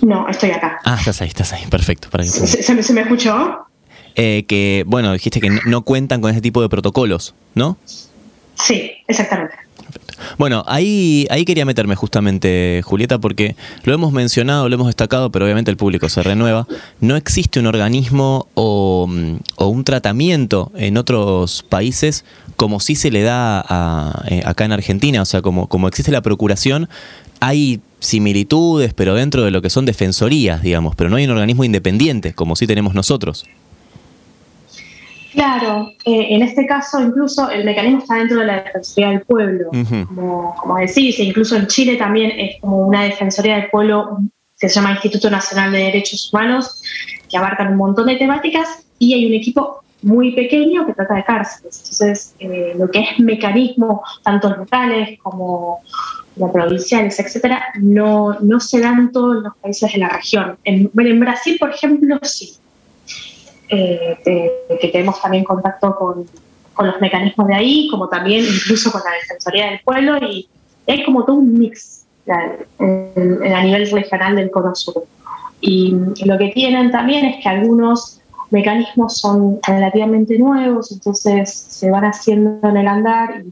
No, 0.02 0.28
estoy 0.28 0.50
acá. 0.50 0.80
Ah, 0.84 0.96
estás 0.98 1.22
ahí, 1.22 1.28
estás 1.28 1.52
ahí, 1.52 1.64
perfecto. 1.66 2.10
Para 2.10 2.24
¿Se, 2.24 2.74
me, 2.92 3.00
escuchó? 3.00 3.64
Eh, 4.16 4.44
que, 4.48 4.82
bueno, 4.86 5.12
dijiste 5.12 5.40
que 5.40 5.50
no, 5.66 5.82
cuentan 5.82 6.20
con 6.20 6.32
ese 6.32 6.40
tipo 6.40 6.60
de 6.60 6.68
protocolos, 6.68 7.34
¿no? 7.54 7.78
Sí, 8.56 8.90
exactamente. 9.06 9.54
Bueno, 10.38 10.64
ahí, 10.66 11.26
ahí 11.30 11.44
quería 11.44 11.64
meterme 11.64 11.94
justamente, 11.94 12.82
Julieta, 12.84 13.18
porque 13.18 13.56
lo 13.84 13.94
hemos 13.94 14.12
mencionado, 14.12 14.68
lo 14.68 14.74
hemos 14.74 14.86
destacado, 14.86 15.30
pero 15.30 15.44
obviamente 15.44 15.70
el 15.70 15.76
público 15.76 16.08
se 16.08 16.22
renueva. 16.22 16.66
No 17.00 17.16
existe 17.16 17.60
un 17.60 17.66
organismo 17.66 18.48
o, 18.54 19.08
un 19.58 19.84
tratamiento 19.84 20.72
en 20.76 20.96
otros 20.96 21.64
países 21.68 22.24
como 22.56 22.80
sí 22.80 22.94
se 22.94 23.10
le 23.10 23.22
da 23.22 24.22
eh, 24.28 24.42
acá 24.44 24.64
en 24.64 24.72
Argentina, 24.72 25.22
o 25.22 25.24
sea, 25.24 25.42
como, 25.42 25.66
como 25.66 25.88
existe 25.88 26.12
la 26.12 26.20
procuración, 26.20 26.88
hay 27.40 27.80
similitudes, 27.98 28.94
pero 28.94 29.14
dentro 29.14 29.44
de 29.44 29.50
lo 29.50 29.62
que 29.62 29.70
son 29.70 29.84
defensorías, 29.84 30.62
digamos, 30.62 30.94
pero 30.94 31.10
no 31.10 31.16
hay 31.16 31.24
un 31.24 31.30
organismo 31.30 31.64
independiente, 31.64 32.34
como 32.34 32.54
sí 32.54 32.66
tenemos 32.66 32.94
nosotros. 32.94 33.46
Claro, 35.32 35.88
eh, 36.04 36.26
en 36.30 36.42
este 36.42 36.66
caso 36.66 37.00
incluso 37.00 37.48
el 37.50 37.64
mecanismo 37.64 38.00
está 38.00 38.16
dentro 38.16 38.38
de 38.38 38.46
la 38.46 38.62
Defensoría 38.62 39.08
del 39.10 39.22
Pueblo, 39.22 39.70
como, 40.08 40.54
como, 40.56 40.76
decís, 40.76 41.18
e 41.18 41.24
incluso 41.24 41.56
en 41.56 41.66
Chile 41.68 41.96
también 41.96 42.32
es 42.38 42.60
como 42.60 42.86
una 42.86 43.04
Defensoría 43.04 43.56
del 43.56 43.70
Pueblo 43.70 44.18
que 44.58 44.68
se 44.68 44.74
llama 44.74 44.92
Instituto 44.92 45.30
Nacional 45.30 45.72
de 45.72 45.78
Derechos 45.78 46.30
Humanos, 46.32 46.82
que 47.28 47.36
abarcan 47.36 47.72
un 47.72 47.78
montón 47.78 48.06
de 48.06 48.16
temáticas 48.16 48.84
y 48.98 49.14
hay 49.14 49.26
un 49.26 49.32
equipo 49.32 49.82
muy 50.02 50.34
pequeño 50.34 50.86
que 50.86 50.92
trata 50.92 51.14
de 51.14 51.24
cárceles. 51.24 51.78
Entonces, 51.78 52.34
eh, 52.38 52.74
lo 52.76 52.90
que 52.90 53.00
es 53.00 53.18
mecanismo, 53.18 54.02
tanto 54.22 54.50
locales 54.50 55.18
como 55.20 55.80
provinciales, 56.52 57.18
etcétera, 57.18 57.62
no, 57.80 58.38
no 58.40 58.60
se 58.60 58.80
dan 58.80 59.12
todos 59.12 59.42
los 59.42 59.56
países 59.56 59.92
de 59.92 59.98
la 59.98 60.08
región. 60.08 60.56
En, 60.64 60.90
en 60.96 61.20
Brasil, 61.20 61.56
por 61.58 61.70
ejemplo, 61.70 62.18
sí. 62.22 62.54
Eh, 63.68 64.18
que 64.80 64.88
tenemos 64.88 65.20
también 65.20 65.44
contacto 65.44 65.94
con, 65.96 66.26
con, 66.74 66.86
los 66.86 67.00
mecanismos 67.00 67.46
de 67.48 67.54
ahí, 67.54 67.88
como 67.90 68.08
también 68.08 68.44
incluso 68.44 68.92
con 68.92 69.00
la 69.04 69.12
Defensoría 69.12 69.70
del 69.70 69.80
Pueblo, 69.80 70.18
y, 70.18 70.48
hay 70.86 71.04
como 71.04 71.24
todo 71.24 71.36
un 71.36 71.58
mix 71.58 72.04
a 72.28 73.62
nivel 73.62 73.90
regional 73.90 74.36
del 74.36 74.50
Cono 74.50 74.74
Sur. 74.74 75.04
Y 75.60 75.94
lo 76.24 76.36
que 76.38 76.48
tienen 76.48 76.90
también 76.90 77.24
es 77.24 77.42
que 77.42 77.48
algunos 77.48 78.20
mecanismos 78.52 79.18
son 79.18 79.58
relativamente 79.66 80.38
nuevos, 80.38 80.92
entonces 80.92 81.50
se 81.50 81.90
van 81.90 82.04
haciendo 82.04 82.68
en 82.68 82.76
el 82.76 82.86
andar 82.86 83.42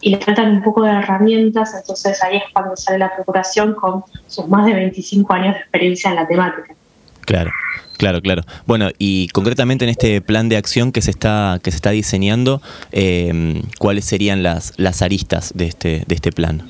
y, 0.00 0.10
le 0.10 0.18
faltan 0.18 0.50
un 0.50 0.62
poco 0.62 0.82
de 0.82 0.90
herramientas, 0.90 1.74
entonces 1.74 2.22
ahí 2.24 2.38
es 2.38 2.42
cuando 2.52 2.76
sale 2.76 2.98
la 2.98 3.14
Procuración 3.14 3.74
con 3.74 4.02
sus 4.26 4.48
más 4.48 4.66
de 4.66 4.74
25 4.74 5.32
años 5.32 5.54
de 5.54 5.60
experiencia 5.60 6.10
en 6.10 6.16
la 6.16 6.26
temática. 6.26 6.74
Claro. 7.24 7.50
Claro, 7.98 8.20
claro. 8.20 8.42
Bueno, 8.66 8.88
y 8.98 9.28
concretamente 9.28 9.84
en 9.84 9.90
este 9.90 10.20
plan 10.20 10.48
de 10.48 10.56
acción 10.56 10.90
que 10.90 11.02
se 11.02 11.10
está, 11.10 11.60
que 11.62 11.70
se 11.70 11.76
está 11.76 11.90
diseñando, 11.90 12.60
eh, 12.90 13.62
¿cuáles 13.78 14.06
serían 14.06 14.42
las, 14.42 14.72
las 14.76 15.02
aristas 15.02 15.52
de 15.54 15.66
este, 15.66 16.02
de 16.06 16.14
este 16.14 16.32
plan? 16.32 16.68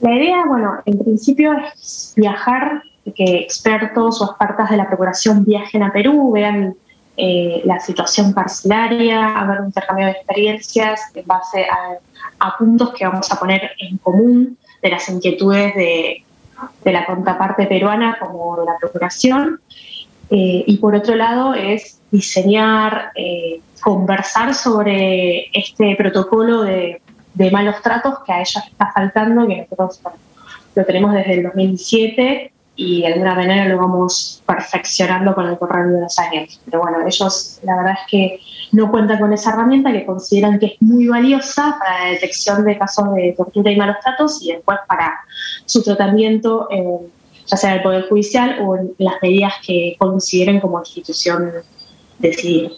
La 0.00 0.14
idea, 0.14 0.44
bueno, 0.46 0.80
en 0.86 0.98
principio 0.98 1.52
es 1.52 2.14
viajar 2.16 2.82
que 3.14 3.40
expertos 3.40 4.22
o 4.22 4.30
expertas 4.30 4.70
de 4.70 4.78
la 4.78 4.88
Procuración 4.88 5.44
viajen 5.44 5.82
a 5.82 5.92
Perú, 5.92 6.32
vean 6.32 6.74
eh, 7.16 7.60
la 7.64 7.80
situación 7.80 8.32
parcelaria, 8.32 9.38
haber 9.38 9.60
un 9.60 9.66
intercambio 9.66 10.06
de 10.06 10.12
experiencias 10.12 11.02
en 11.14 11.26
base 11.26 11.66
a, 12.38 12.56
puntos 12.58 12.94
que 12.94 13.06
vamos 13.06 13.30
a 13.30 13.38
poner 13.38 13.72
en 13.78 13.98
común 13.98 14.56
de 14.82 14.88
las 14.88 15.08
inquietudes 15.10 15.74
de, 15.74 16.24
la 16.84 17.06
contraparte 17.06 17.66
peruana 17.66 18.18
como 18.20 18.56
de 18.56 18.66
la 18.66 18.78
Procuración. 18.78 19.60
Eh, 20.30 20.64
y 20.66 20.76
por 20.78 20.94
otro 20.94 21.16
lado 21.16 21.54
es 21.54 22.00
diseñar, 22.10 23.10
eh, 23.16 23.60
conversar 23.80 24.54
sobre 24.54 25.46
este 25.52 25.96
protocolo 25.96 26.62
de, 26.62 27.02
de, 27.34 27.50
malos 27.50 27.82
tratos 27.82 28.20
que 28.24 28.32
a 28.32 28.40
ellas 28.40 28.64
está 28.70 28.92
faltando, 28.92 29.48
que 29.48 29.56
nosotros 29.56 30.00
lo 30.74 30.84
tenemos 30.84 31.12
desde 31.14 31.34
el 31.34 31.42
2007 31.44 32.52
y 32.76 33.02
de 33.02 33.08
alguna 33.08 33.34
manera 33.34 33.66
lo 33.66 33.78
vamos 33.78 34.42
perfeccionando 34.46 35.34
con 35.34 35.46
el 35.46 35.58
correr 35.58 35.88
de 35.88 36.00
los 36.00 36.18
años. 36.18 36.60
Pero 36.64 36.80
bueno, 36.80 37.06
ellos 37.06 37.60
la 37.62 37.76
verdad 37.76 37.92
es 37.92 38.10
que 38.10 38.40
no 38.72 38.90
cuentan 38.90 39.18
con 39.18 39.32
esa 39.32 39.50
herramienta 39.50 39.92
que 39.92 40.06
consideran 40.06 40.58
que 40.58 40.66
es 40.66 40.72
muy 40.80 41.08
valiosa 41.08 41.76
para 41.78 42.04
la 42.04 42.10
detección 42.10 42.64
de 42.64 42.78
casos 42.78 43.14
de 43.14 43.34
tortura 43.36 43.70
y 43.70 43.76
malos 43.76 43.96
tratos 44.02 44.42
y 44.42 44.52
después 44.52 44.78
para 44.88 45.20
su 45.66 45.82
tratamiento, 45.82 46.68
ya 47.46 47.56
sea 47.56 47.70
en 47.70 47.76
el 47.76 47.82
Poder 47.82 48.08
Judicial 48.08 48.58
o 48.62 48.76
en 48.76 48.92
las 48.98 49.14
medidas 49.22 49.54
que 49.66 49.96
consideren 49.98 50.60
como 50.60 50.78
institución 50.78 51.50
decidida. 52.18 52.70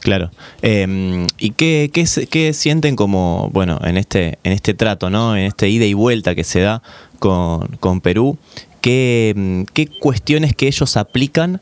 Claro. 0.00 0.30
Em, 0.62 1.26
¿Y 1.38 1.50
qué, 1.50 1.90
qué, 1.92 2.04
qué, 2.30 2.52
sienten 2.52 2.94
como, 2.94 3.50
bueno, 3.52 3.80
en 3.82 3.96
este, 3.96 4.38
en 4.44 4.52
este 4.52 4.72
trato, 4.72 5.10
¿no? 5.10 5.36
En 5.36 5.44
este 5.44 5.68
ida 5.68 5.84
y 5.84 5.94
vuelta 5.94 6.34
que 6.34 6.44
se 6.44 6.60
da 6.60 6.82
con, 7.18 7.66
con 7.80 8.00
Perú? 8.00 8.38
Mm, 8.86 9.62
qué, 9.72 9.88
cuestiones 10.00 10.54
que 10.54 10.68
ellos 10.68 10.96
aplican 10.96 11.60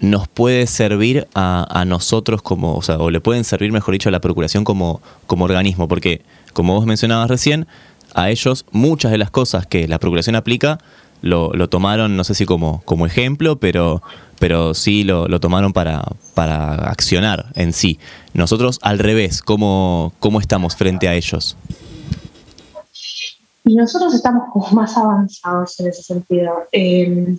nos 0.00 0.28
puede 0.28 0.66
servir 0.66 1.26
a, 1.34 1.84
nosotros 1.86 2.42
como, 2.42 2.76
o 2.76 2.82
sea, 2.82 2.98
o 2.98 3.10
le 3.10 3.20
pueden 3.20 3.44
servir, 3.44 3.72
mejor 3.72 3.92
dicho, 3.92 4.08
a 4.08 4.12
la 4.12 4.20
Procuración 4.20 4.64
como, 4.64 5.00
como 5.26 5.44
organismo, 5.44 5.88
porque 5.88 6.22
como 6.52 6.74
vos 6.74 6.86
mencionabas 6.86 7.28
recién, 7.28 7.66
a 8.14 8.30
ellos 8.30 8.64
muchas 8.70 9.10
de 9.10 9.18
las 9.18 9.30
cosas 9.30 9.66
que 9.66 9.88
la 9.88 9.98
Procuración 9.98 10.36
aplica 10.36 10.78
lo, 11.22 11.68
tomaron, 11.68 12.16
no 12.16 12.24
sé 12.24 12.34
si 12.34 12.46
como, 12.46 12.82
como 12.84 13.06
ejemplo, 13.06 13.58
pero, 13.58 14.02
pero 14.38 14.74
sí 14.74 15.02
lo, 15.02 15.40
tomaron 15.40 15.72
para, 15.72 16.04
para 16.34 16.90
accionar 16.90 17.46
en 17.54 17.72
sí. 17.72 17.98
Nosotros 18.34 18.78
al 18.82 18.98
revés, 18.98 19.42
¿cómo, 19.42 20.12
cómo 20.20 20.40
estamos 20.40 20.76
frente 20.76 21.08
a 21.08 21.14
ellos? 21.14 21.56
y 23.66 23.74
nosotros 23.74 24.14
estamos 24.14 24.44
como 24.52 24.68
más 24.70 24.96
avanzados 24.96 25.80
en 25.80 25.88
ese 25.88 26.02
sentido. 26.02 26.68
Em, 26.70 27.36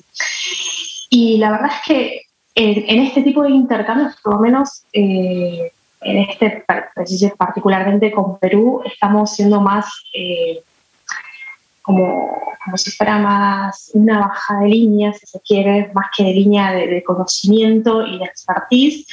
y 1.09 1.37
la 1.37 1.51
verdad 1.51 1.69
es 1.73 1.87
que 1.87 2.21
en, 2.57 2.99
este 3.01 3.21
tipo 3.21 3.43
de 3.43 3.51
intercambios, 3.51 4.15
por 4.23 4.33
lo 4.33 4.39
menos 4.39 4.83
eh, 4.91 5.71
en 6.01 6.17
este 6.17 6.65
particularmente 7.37 8.11
con 8.11 8.39
Perú, 8.39 8.81
estamos 8.85 9.35
siendo 9.35 9.61
más 9.61 9.85
eh, 10.13 10.61
como, 11.83 12.35
si 12.75 12.91
fuera 12.91 13.19
más 13.19 13.91
una 13.93 14.19
baja 14.19 14.59
de 14.59 14.69
línea, 14.69 15.13
si 15.13 15.25
se 15.27 15.39
quiere, 15.39 15.91
más 15.93 16.07
que 16.15 16.23
de 16.23 16.33
línea 16.33 16.73
de, 16.73 17.03
conocimiento 17.03 18.05
y 18.05 18.17
de 18.17 18.25
expertise, 18.25 19.07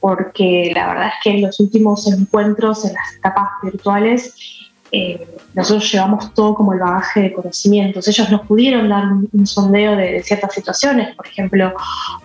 porque 0.00 0.72
la 0.74 0.88
verdad 0.88 1.06
es 1.08 1.14
que 1.22 1.30
en 1.30 1.42
los 1.42 1.60
últimos 1.60 2.12
encuentros, 2.12 2.84
en 2.84 2.94
las 2.94 3.14
etapas 3.14 3.48
virtuales, 3.62 4.34
eh, 4.92 5.26
nosotros 5.54 5.90
llevamos 5.90 6.34
todo 6.34 6.54
como 6.54 6.72
el 6.72 6.80
bagaje 6.80 7.20
de 7.22 7.32
conocimientos. 7.32 8.06
Ellos 8.08 8.30
nos 8.30 8.42
pudieron 8.42 8.88
dar 8.88 9.04
un, 9.32 9.46
sondeo 9.46 9.96
de, 9.96 10.22
ciertas 10.22 10.52
situaciones, 10.54 11.14
por 11.14 11.26
ejemplo, 11.26 11.74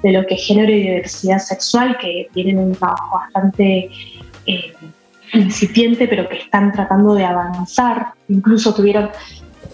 de 0.03 0.11
lo 0.11 0.25
que 0.25 0.35
es 0.35 0.45
género 0.45 0.71
y 0.71 0.81
diversidad 0.81 1.39
sexual, 1.39 1.97
que 1.99 2.29
tienen 2.33 2.59
un 2.59 2.75
trabajo 2.75 3.17
bastante 3.17 3.89
eh, 4.45 4.73
incipiente, 5.33 6.07
pero 6.07 6.27
que 6.27 6.37
están 6.37 6.71
tratando 6.71 7.13
de 7.13 7.25
avanzar. 7.25 8.13
Incluso 8.27 8.73
tuvieron 8.73 9.09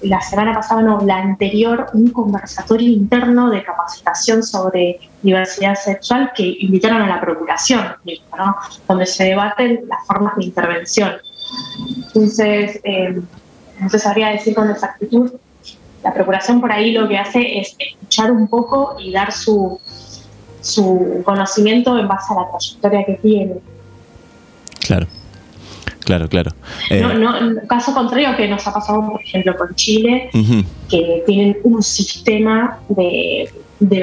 la 0.01 0.21
semana 0.21 0.53
pasada, 0.53 0.81
no, 0.81 1.01
la 1.01 1.17
anterior, 1.17 1.87
un 1.93 2.09
conversatorio 2.09 2.89
interno 2.89 3.49
de 3.49 3.63
capacitación 3.63 4.43
sobre 4.43 4.99
diversidad 5.21 5.75
sexual 5.75 6.31
que 6.35 6.57
invitaron 6.59 7.01
a 7.01 7.07
la 7.07 7.21
Procuración, 7.21 7.85
¿no? 8.37 8.55
donde 8.87 9.05
se 9.05 9.25
debaten 9.25 9.81
las 9.87 10.05
formas 10.05 10.35
de 10.37 10.45
intervención. 10.45 11.13
Entonces, 12.07 12.79
eh, 12.83 13.21
no 13.79 13.89
se 13.89 13.99
sabría 13.99 14.29
decir 14.29 14.55
con 14.55 14.69
exactitud. 14.69 15.31
La 16.03 16.13
Procuración 16.13 16.61
por 16.61 16.71
ahí 16.71 16.91
lo 16.91 17.07
que 17.07 17.17
hace 17.17 17.59
es 17.59 17.75
escuchar 17.79 18.31
un 18.31 18.47
poco 18.47 18.95
y 18.99 19.11
dar 19.11 19.31
su, 19.31 19.79
su 20.61 21.21
conocimiento 21.25 21.97
en 21.97 22.07
base 22.07 22.33
a 22.33 22.41
la 22.41 22.49
trayectoria 22.49 23.05
que 23.05 23.13
tiene. 23.21 23.55
Claro. 24.79 25.07
Claro, 26.05 26.29
claro. 26.29 26.51
Eh, 26.91 27.03
caso 27.67 27.91
contrario 27.91 28.35
que 28.37 28.47
nos 28.47 28.65
ha 28.67 28.73
pasado, 28.73 29.09
por 29.09 29.21
ejemplo, 29.21 29.57
con 29.57 29.73
Chile, 29.73 30.29
que 30.87 31.23
tienen 31.25 31.57
un 31.63 31.81
sistema 31.81 32.77
de, 32.89 33.49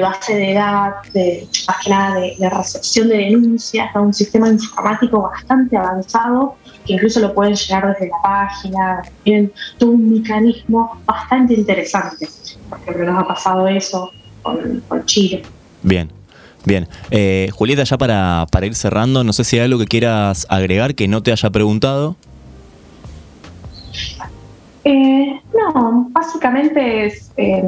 base 0.01 0.35
de 0.35 0.53
datos, 0.53 1.13
de, 1.13 1.47
más 1.65 1.77
que 1.81 1.89
nada 1.89 2.19
de, 2.19 2.49
recepción 2.49 3.07
de 3.07 3.17
denuncias, 3.17 3.89
un 3.95 4.13
sistema 4.13 4.49
informático 4.49 5.21
bastante 5.21 5.77
avanzado, 5.77 6.57
que 6.85 6.93
incluso 6.93 7.19
lo 7.19 7.33
pueden 7.33 7.55
llegar 7.55 7.87
desde 7.87 8.07
la 8.09 8.21
página, 8.21 9.01
tienen 9.23 9.51
todo 9.77 9.91
un 9.91 10.13
mecanismo 10.13 11.01
bastante 11.05 11.53
interesante. 11.53 12.27
Por 12.69 12.79
ejemplo, 12.79 13.11
nos 13.11 13.23
ha 13.23 13.27
pasado 13.27 13.67
eso 13.67 14.11
con, 14.41 14.81
con 14.87 15.05
Chile. 15.05 15.43
Bien, 15.81 16.09
Bien, 16.65 16.87
eh, 17.11 17.49
Julieta, 17.53 17.83
ya 17.83 17.97
para, 17.97 18.47
ir 18.61 18.75
cerrando, 18.75 19.23
no 19.23 19.33
sé 19.33 19.43
si 19.43 19.57
hay 19.57 19.65
algo 19.65 19.79
que 19.79 19.85
quieras 19.85 20.47
agregar 20.49 20.95
que 20.95 21.07
no 21.07 21.21
te 21.21 21.31
haya 21.31 21.49
preguntado. 21.49 22.15
Eh, 24.85 25.41
no, 25.53 26.07
básicamente 26.11 27.05
es, 27.05 27.31
eh, 27.37 27.63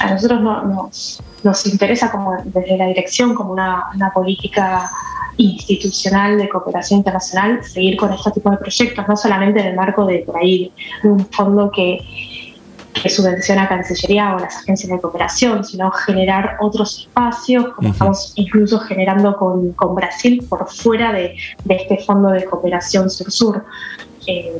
a 0.00 0.14
nosotros 0.14 0.40
nos, 0.40 1.22
nos, 1.42 1.66
interesa 1.66 2.10
como 2.10 2.32
desde 2.44 2.76
la 2.76 2.86
dirección 2.86 3.34
como 3.34 3.52
una, 3.52 3.84
una, 3.94 4.10
política 4.10 4.90
institucional 5.38 6.36
de 6.36 6.48
cooperación 6.48 6.98
internacional 6.98 7.64
seguir 7.64 7.96
con 7.96 8.12
este 8.12 8.30
tipo 8.32 8.50
de 8.50 8.58
proyectos, 8.58 9.08
no 9.08 9.16
solamente 9.16 9.60
en 9.60 9.68
el 9.68 9.76
marco 9.76 10.04
de 10.04 10.18
por 10.20 10.36
ahí 10.36 10.72
un 11.04 11.24
fondo 11.26 11.70
que 11.70 12.04
que 13.02 13.08
subvenciona 13.08 13.68
Cancillería 13.68 14.34
o 14.34 14.38
las 14.38 14.56
agencias 14.56 14.90
de 14.90 15.00
cooperación, 15.00 15.64
sino 15.64 15.90
generar 15.90 16.56
otros 16.60 17.00
espacios, 17.00 17.68
como 17.74 17.90
estamos 17.90 18.32
incluso 18.34 18.80
generando 18.80 19.36
con, 19.36 19.72
con, 19.72 19.94
Brasil 19.94 20.44
por 20.48 20.68
fuera 20.68 21.12
de, 21.12 21.36
de 21.64 21.74
este 21.74 21.98
fondo 21.98 22.30
de 22.30 22.44
cooperación 22.44 23.08
sur-sur. 23.08 23.64
Eh, 24.26 24.58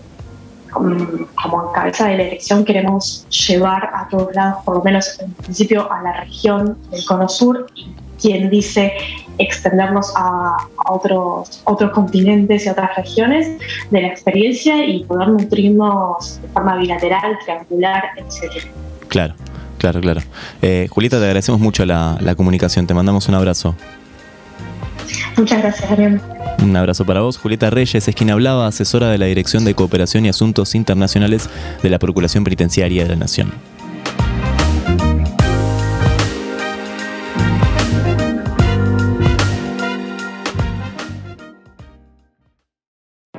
como, 0.71 0.93
en 0.95 1.73
cabeza 1.75 2.07
de 2.09 2.17
la 2.19 2.23
elección 2.25 2.65
queremos 2.65 3.27
llevar 3.31 3.91
a 3.95 4.07
todos 4.09 4.35
lados, 4.35 4.63
por 4.65 4.77
lo 4.77 4.83
menos 4.83 5.19
en 5.21 5.33
principio 5.33 5.91
a 5.91 6.03
la 6.03 6.21
región 6.21 6.79
del 6.91 7.05
Cono 7.07 7.29
Sur 7.29 7.67
y 7.75 7.89
quien 8.21 8.51
dice 8.51 8.93
extendernos 9.39 10.13
a, 10.17 10.57
otros, 10.91 11.63
otros 11.65 11.93
continentes 11.93 12.67
y 12.67 12.69
otras 12.69 12.97
regiones 12.97 13.59
de 13.91 14.03
la 14.03 14.09
experiencia 14.09 14.85
y 14.85 15.05
poder 15.05 15.29
nutrirnos 15.29 16.41
de 16.43 16.49
forma 16.49 16.77
bilateral, 16.77 17.39
triangular, 17.45 18.05
etc. 18.17 18.65
Claro, 19.09 19.35
claro, 19.79 20.01
claro. 20.01 20.21
Eh, 20.63 20.89
Julieta, 20.91 21.19
te 21.19 21.25
agradecemos 21.25 21.61
mucho 21.61 21.87
la, 21.87 22.19
la 22.21 22.35
comunicación, 22.35 22.87
te 22.87 22.95
mandamos 22.95 23.29
un 23.29 23.35
abrazo. 23.35 23.75
Muchas 25.37 25.63
gracias, 25.63 25.91
Ariel. 25.91 26.21
Un 26.63 26.77
abrazo 26.77 27.05
para 27.05 27.21
vos. 27.21 27.39
Julieta 27.39 27.71
Reyes 27.71 28.09
es 28.09 28.15
quien 28.15 28.31
hablaba, 28.31 28.67
asesora 28.67 29.09
de 29.09 29.19
la 29.19 29.27
Dirección 29.27 29.65
de 29.65 29.75
Cooperación 29.75 30.27
y 30.27 30.29
Asuntos 30.29 30.75
Internacionales 30.75 31.49
de 31.83 31.91
la 31.91 31.99
Procuración 31.99 32.45
Penitenciaria 32.45 33.05
de 33.05 33.09
la 33.11 33.17
Nación. 33.17 33.53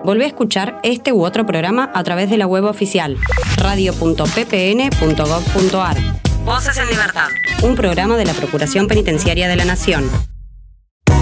Volvé 0.10 0.24
a 0.24 0.28
escuchar 0.30 0.80
este 0.82 1.14
u 1.14 1.24
otro 1.24 1.46
programa 1.46 1.92
a 1.94 2.04
través 2.04 2.32
de 2.32 2.38
la 2.38 2.48
web 2.48 2.64
oficial 2.64 3.16
radio.ppn.gov.ar. 3.58 5.98
Voces 6.44 6.78
en 6.80 6.88
Libertad. 6.88 7.28
Un 7.62 7.76
programa 7.76 8.18
de 8.18 8.26
la 8.26 8.34
Procuración 8.34 8.88
Penitenciaria 8.88 9.48
de 9.48 9.56
la 9.56 9.66
Nación. 9.66 10.10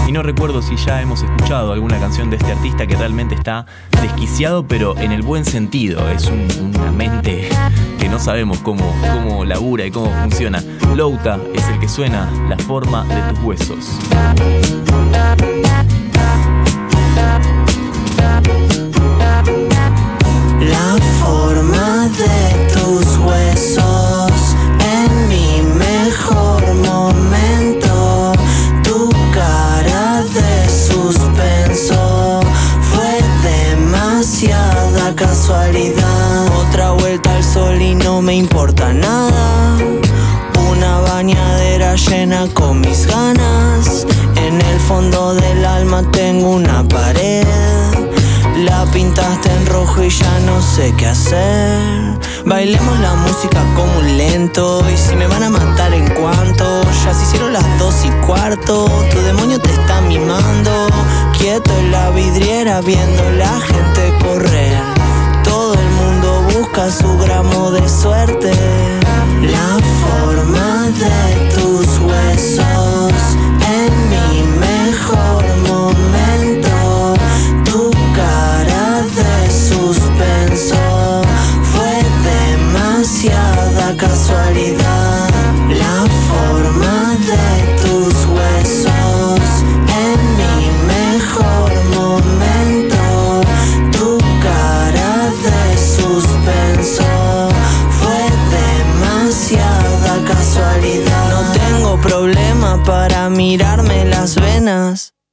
Y 0.06 0.12
no 0.12 0.22
recuerdo 0.22 0.62
si 0.62 0.74
ya 0.76 1.02
hemos 1.02 1.22
escuchado 1.22 1.74
alguna 1.74 2.00
canción 2.00 2.30
de 2.30 2.36
este 2.36 2.50
artista 2.50 2.86
que 2.86 2.96
realmente 2.96 3.34
está 3.34 3.66
desquiciado, 4.00 4.66
pero 4.66 4.96
en 4.96 5.12
el 5.12 5.20
buen 5.20 5.44
sentido. 5.44 6.08
Es 6.08 6.26
una 6.26 6.90
mente 6.90 7.50
que 8.00 8.08
no 8.08 8.18
sabemos 8.18 8.56
cómo, 8.60 8.90
cómo 9.12 9.44
labura 9.44 9.84
y 9.84 9.90
cómo 9.90 10.10
funciona. 10.22 10.64
Louta 10.96 11.38
es 11.52 11.68
el 11.68 11.78
que 11.78 11.90
suena 11.90 12.26
la 12.48 12.56
forma 12.56 13.04
de 13.04 13.34
tus 13.34 13.44
huesos. 13.44 13.98
De 22.16 22.66
tus 22.72 23.18
huesos 23.18 24.56
en 24.80 25.28
mi 25.28 25.62
mejor 25.62 26.62
momento. 26.74 28.32
Tu 28.82 29.10
cara 29.32 30.22
de 30.22 30.68
suspenso 30.70 32.40
fue 32.80 33.20
demasiada 33.42 35.14
casualidad. 35.14 36.46
Otra 36.66 36.92
vuelta 36.92 37.36
al 37.36 37.44
sol 37.44 37.80
y 37.80 37.94
no 37.94 38.22
me 38.22 38.34
importa 38.34 38.92
nada. 38.92 39.76
Una 40.70 41.00
bañadera 41.00 41.94
llena 41.96 42.46
con 42.54 42.80
mis 42.80 43.06
ganas. 43.06 44.06
En 44.36 44.60
el 44.60 44.80
fondo 44.80 45.34
del 45.34 45.64
alma 45.64 46.02
tengo 46.10 46.50
una 46.50 46.86
pared 46.88 47.77
pintaste 48.92 49.50
en 49.50 49.66
rojo 49.66 50.02
y 50.02 50.10
ya 50.10 50.40
no 50.40 50.60
sé 50.60 50.94
qué 50.96 51.06
hacer. 51.06 52.18
Bailemos 52.44 52.98
la 53.00 53.14
música 53.14 53.62
como 53.74 53.98
un 53.98 54.16
lento. 54.16 54.84
Y 54.92 54.96
si 54.96 55.16
me 55.16 55.26
van 55.26 55.42
a 55.42 55.50
matar 55.50 55.92
en 55.92 56.08
cuanto, 56.14 56.82
ya 57.04 57.14
se 57.14 57.22
hicieron 57.24 57.52
las 57.52 57.78
dos 57.78 57.94
y 58.04 58.10
cuarto. 58.26 58.86
Tu 59.10 59.20
demonio 59.20 59.58
te 59.60 59.70
está 59.70 60.00
mimando. 60.02 60.86
Quieto 61.38 61.70
en 61.78 61.92
la 61.92 62.10
vidriera 62.10 62.80
viendo 62.80 63.30
la 63.32 63.60
gente 63.60 64.12
correr. 64.22 64.82
Todo 65.44 65.74
el 65.74 65.90
mundo 65.90 66.42
busca 66.54 66.90
su 66.90 67.16
gramo 67.18 67.70
de 67.70 67.88
suerte. 67.88 68.52
La 69.42 69.78
forma 70.02 70.88
de 70.98 71.54
tus 71.54 71.98
huesos 71.98 73.37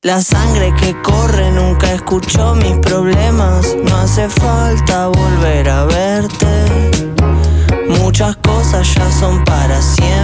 La 0.06 0.22
sangre 0.22 0.72
que 0.80 0.96
corre 1.02 1.50
nunca 1.50 1.92
escuchó 1.92 2.54
mis 2.54 2.78
problemas. 2.78 3.76
No 3.90 3.98
hace 3.98 4.30
falta 4.30 5.08
volver 5.08 5.68
a 5.68 5.86
verte. 5.86 6.46
Muchas 7.90 8.36
cosas 8.36 8.94
ya 8.94 9.12
son 9.12 9.44
para 9.46 9.82
siempre. 9.82 10.15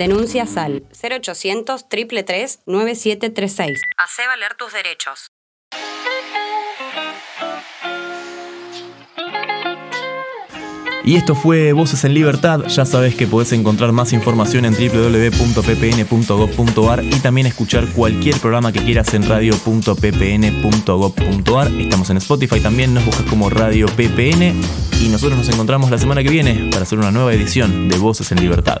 Denuncias 0.00 0.56
al 0.56 0.82
0800 0.98 1.88
333 1.90 2.60
9736. 2.64 3.82
Hacé 3.98 4.26
valer 4.26 4.54
tus 4.54 4.72
derechos. 4.72 5.26
Y 11.04 11.16
esto 11.16 11.34
fue 11.34 11.74
Voces 11.74 12.04
en 12.04 12.14
Libertad. 12.14 12.64
Ya 12.68 12.86
sabes 12.86 13.14
que 13.14 13.26
podés 13.26 13.52
encontrar 13.52 13.92
más 13.92 14.14
información 14.14 14.64
en 14.64 14.72
www.ppn.gov.ar 14.72 17.04
y 17.04 17.20
también 17.20 17.46
escuchar 17.46 17.86
cualquier 17.92 18.38
programa 18.38 18.72
que 18.72 18.82
quieras 18.82 19.12
en 19.12 19.28
radio.ppn.gov.ar. 19.28 21.68
Estamos 21.78 22.08
en 22.08 22.16
Spotify 22.16 22.60
también, 22.60 22.94
nos 22.94 23.04
buscas 23.04 23.26
como 23.26 23.50
Radio 23.50 23.84
PPN 23.84 24.58
y 25.02 25.08
nosotros 25.08 25.36
nos 25.36 25.50
encontramos 25.50 25.90
la 25.90 25.98
semana 25.98 26.22
que 26.22 26.30
viene 26.30 26.70
para 26.70 26.84
hacer 26.84 26.98
una 26.98 27.10
nueva 27.10 27.34
edición 27.34 27.90
de 27.90 27.98
Voces 27.98 28.32
en 28.32 28.40
Libertad. 28.40 28.80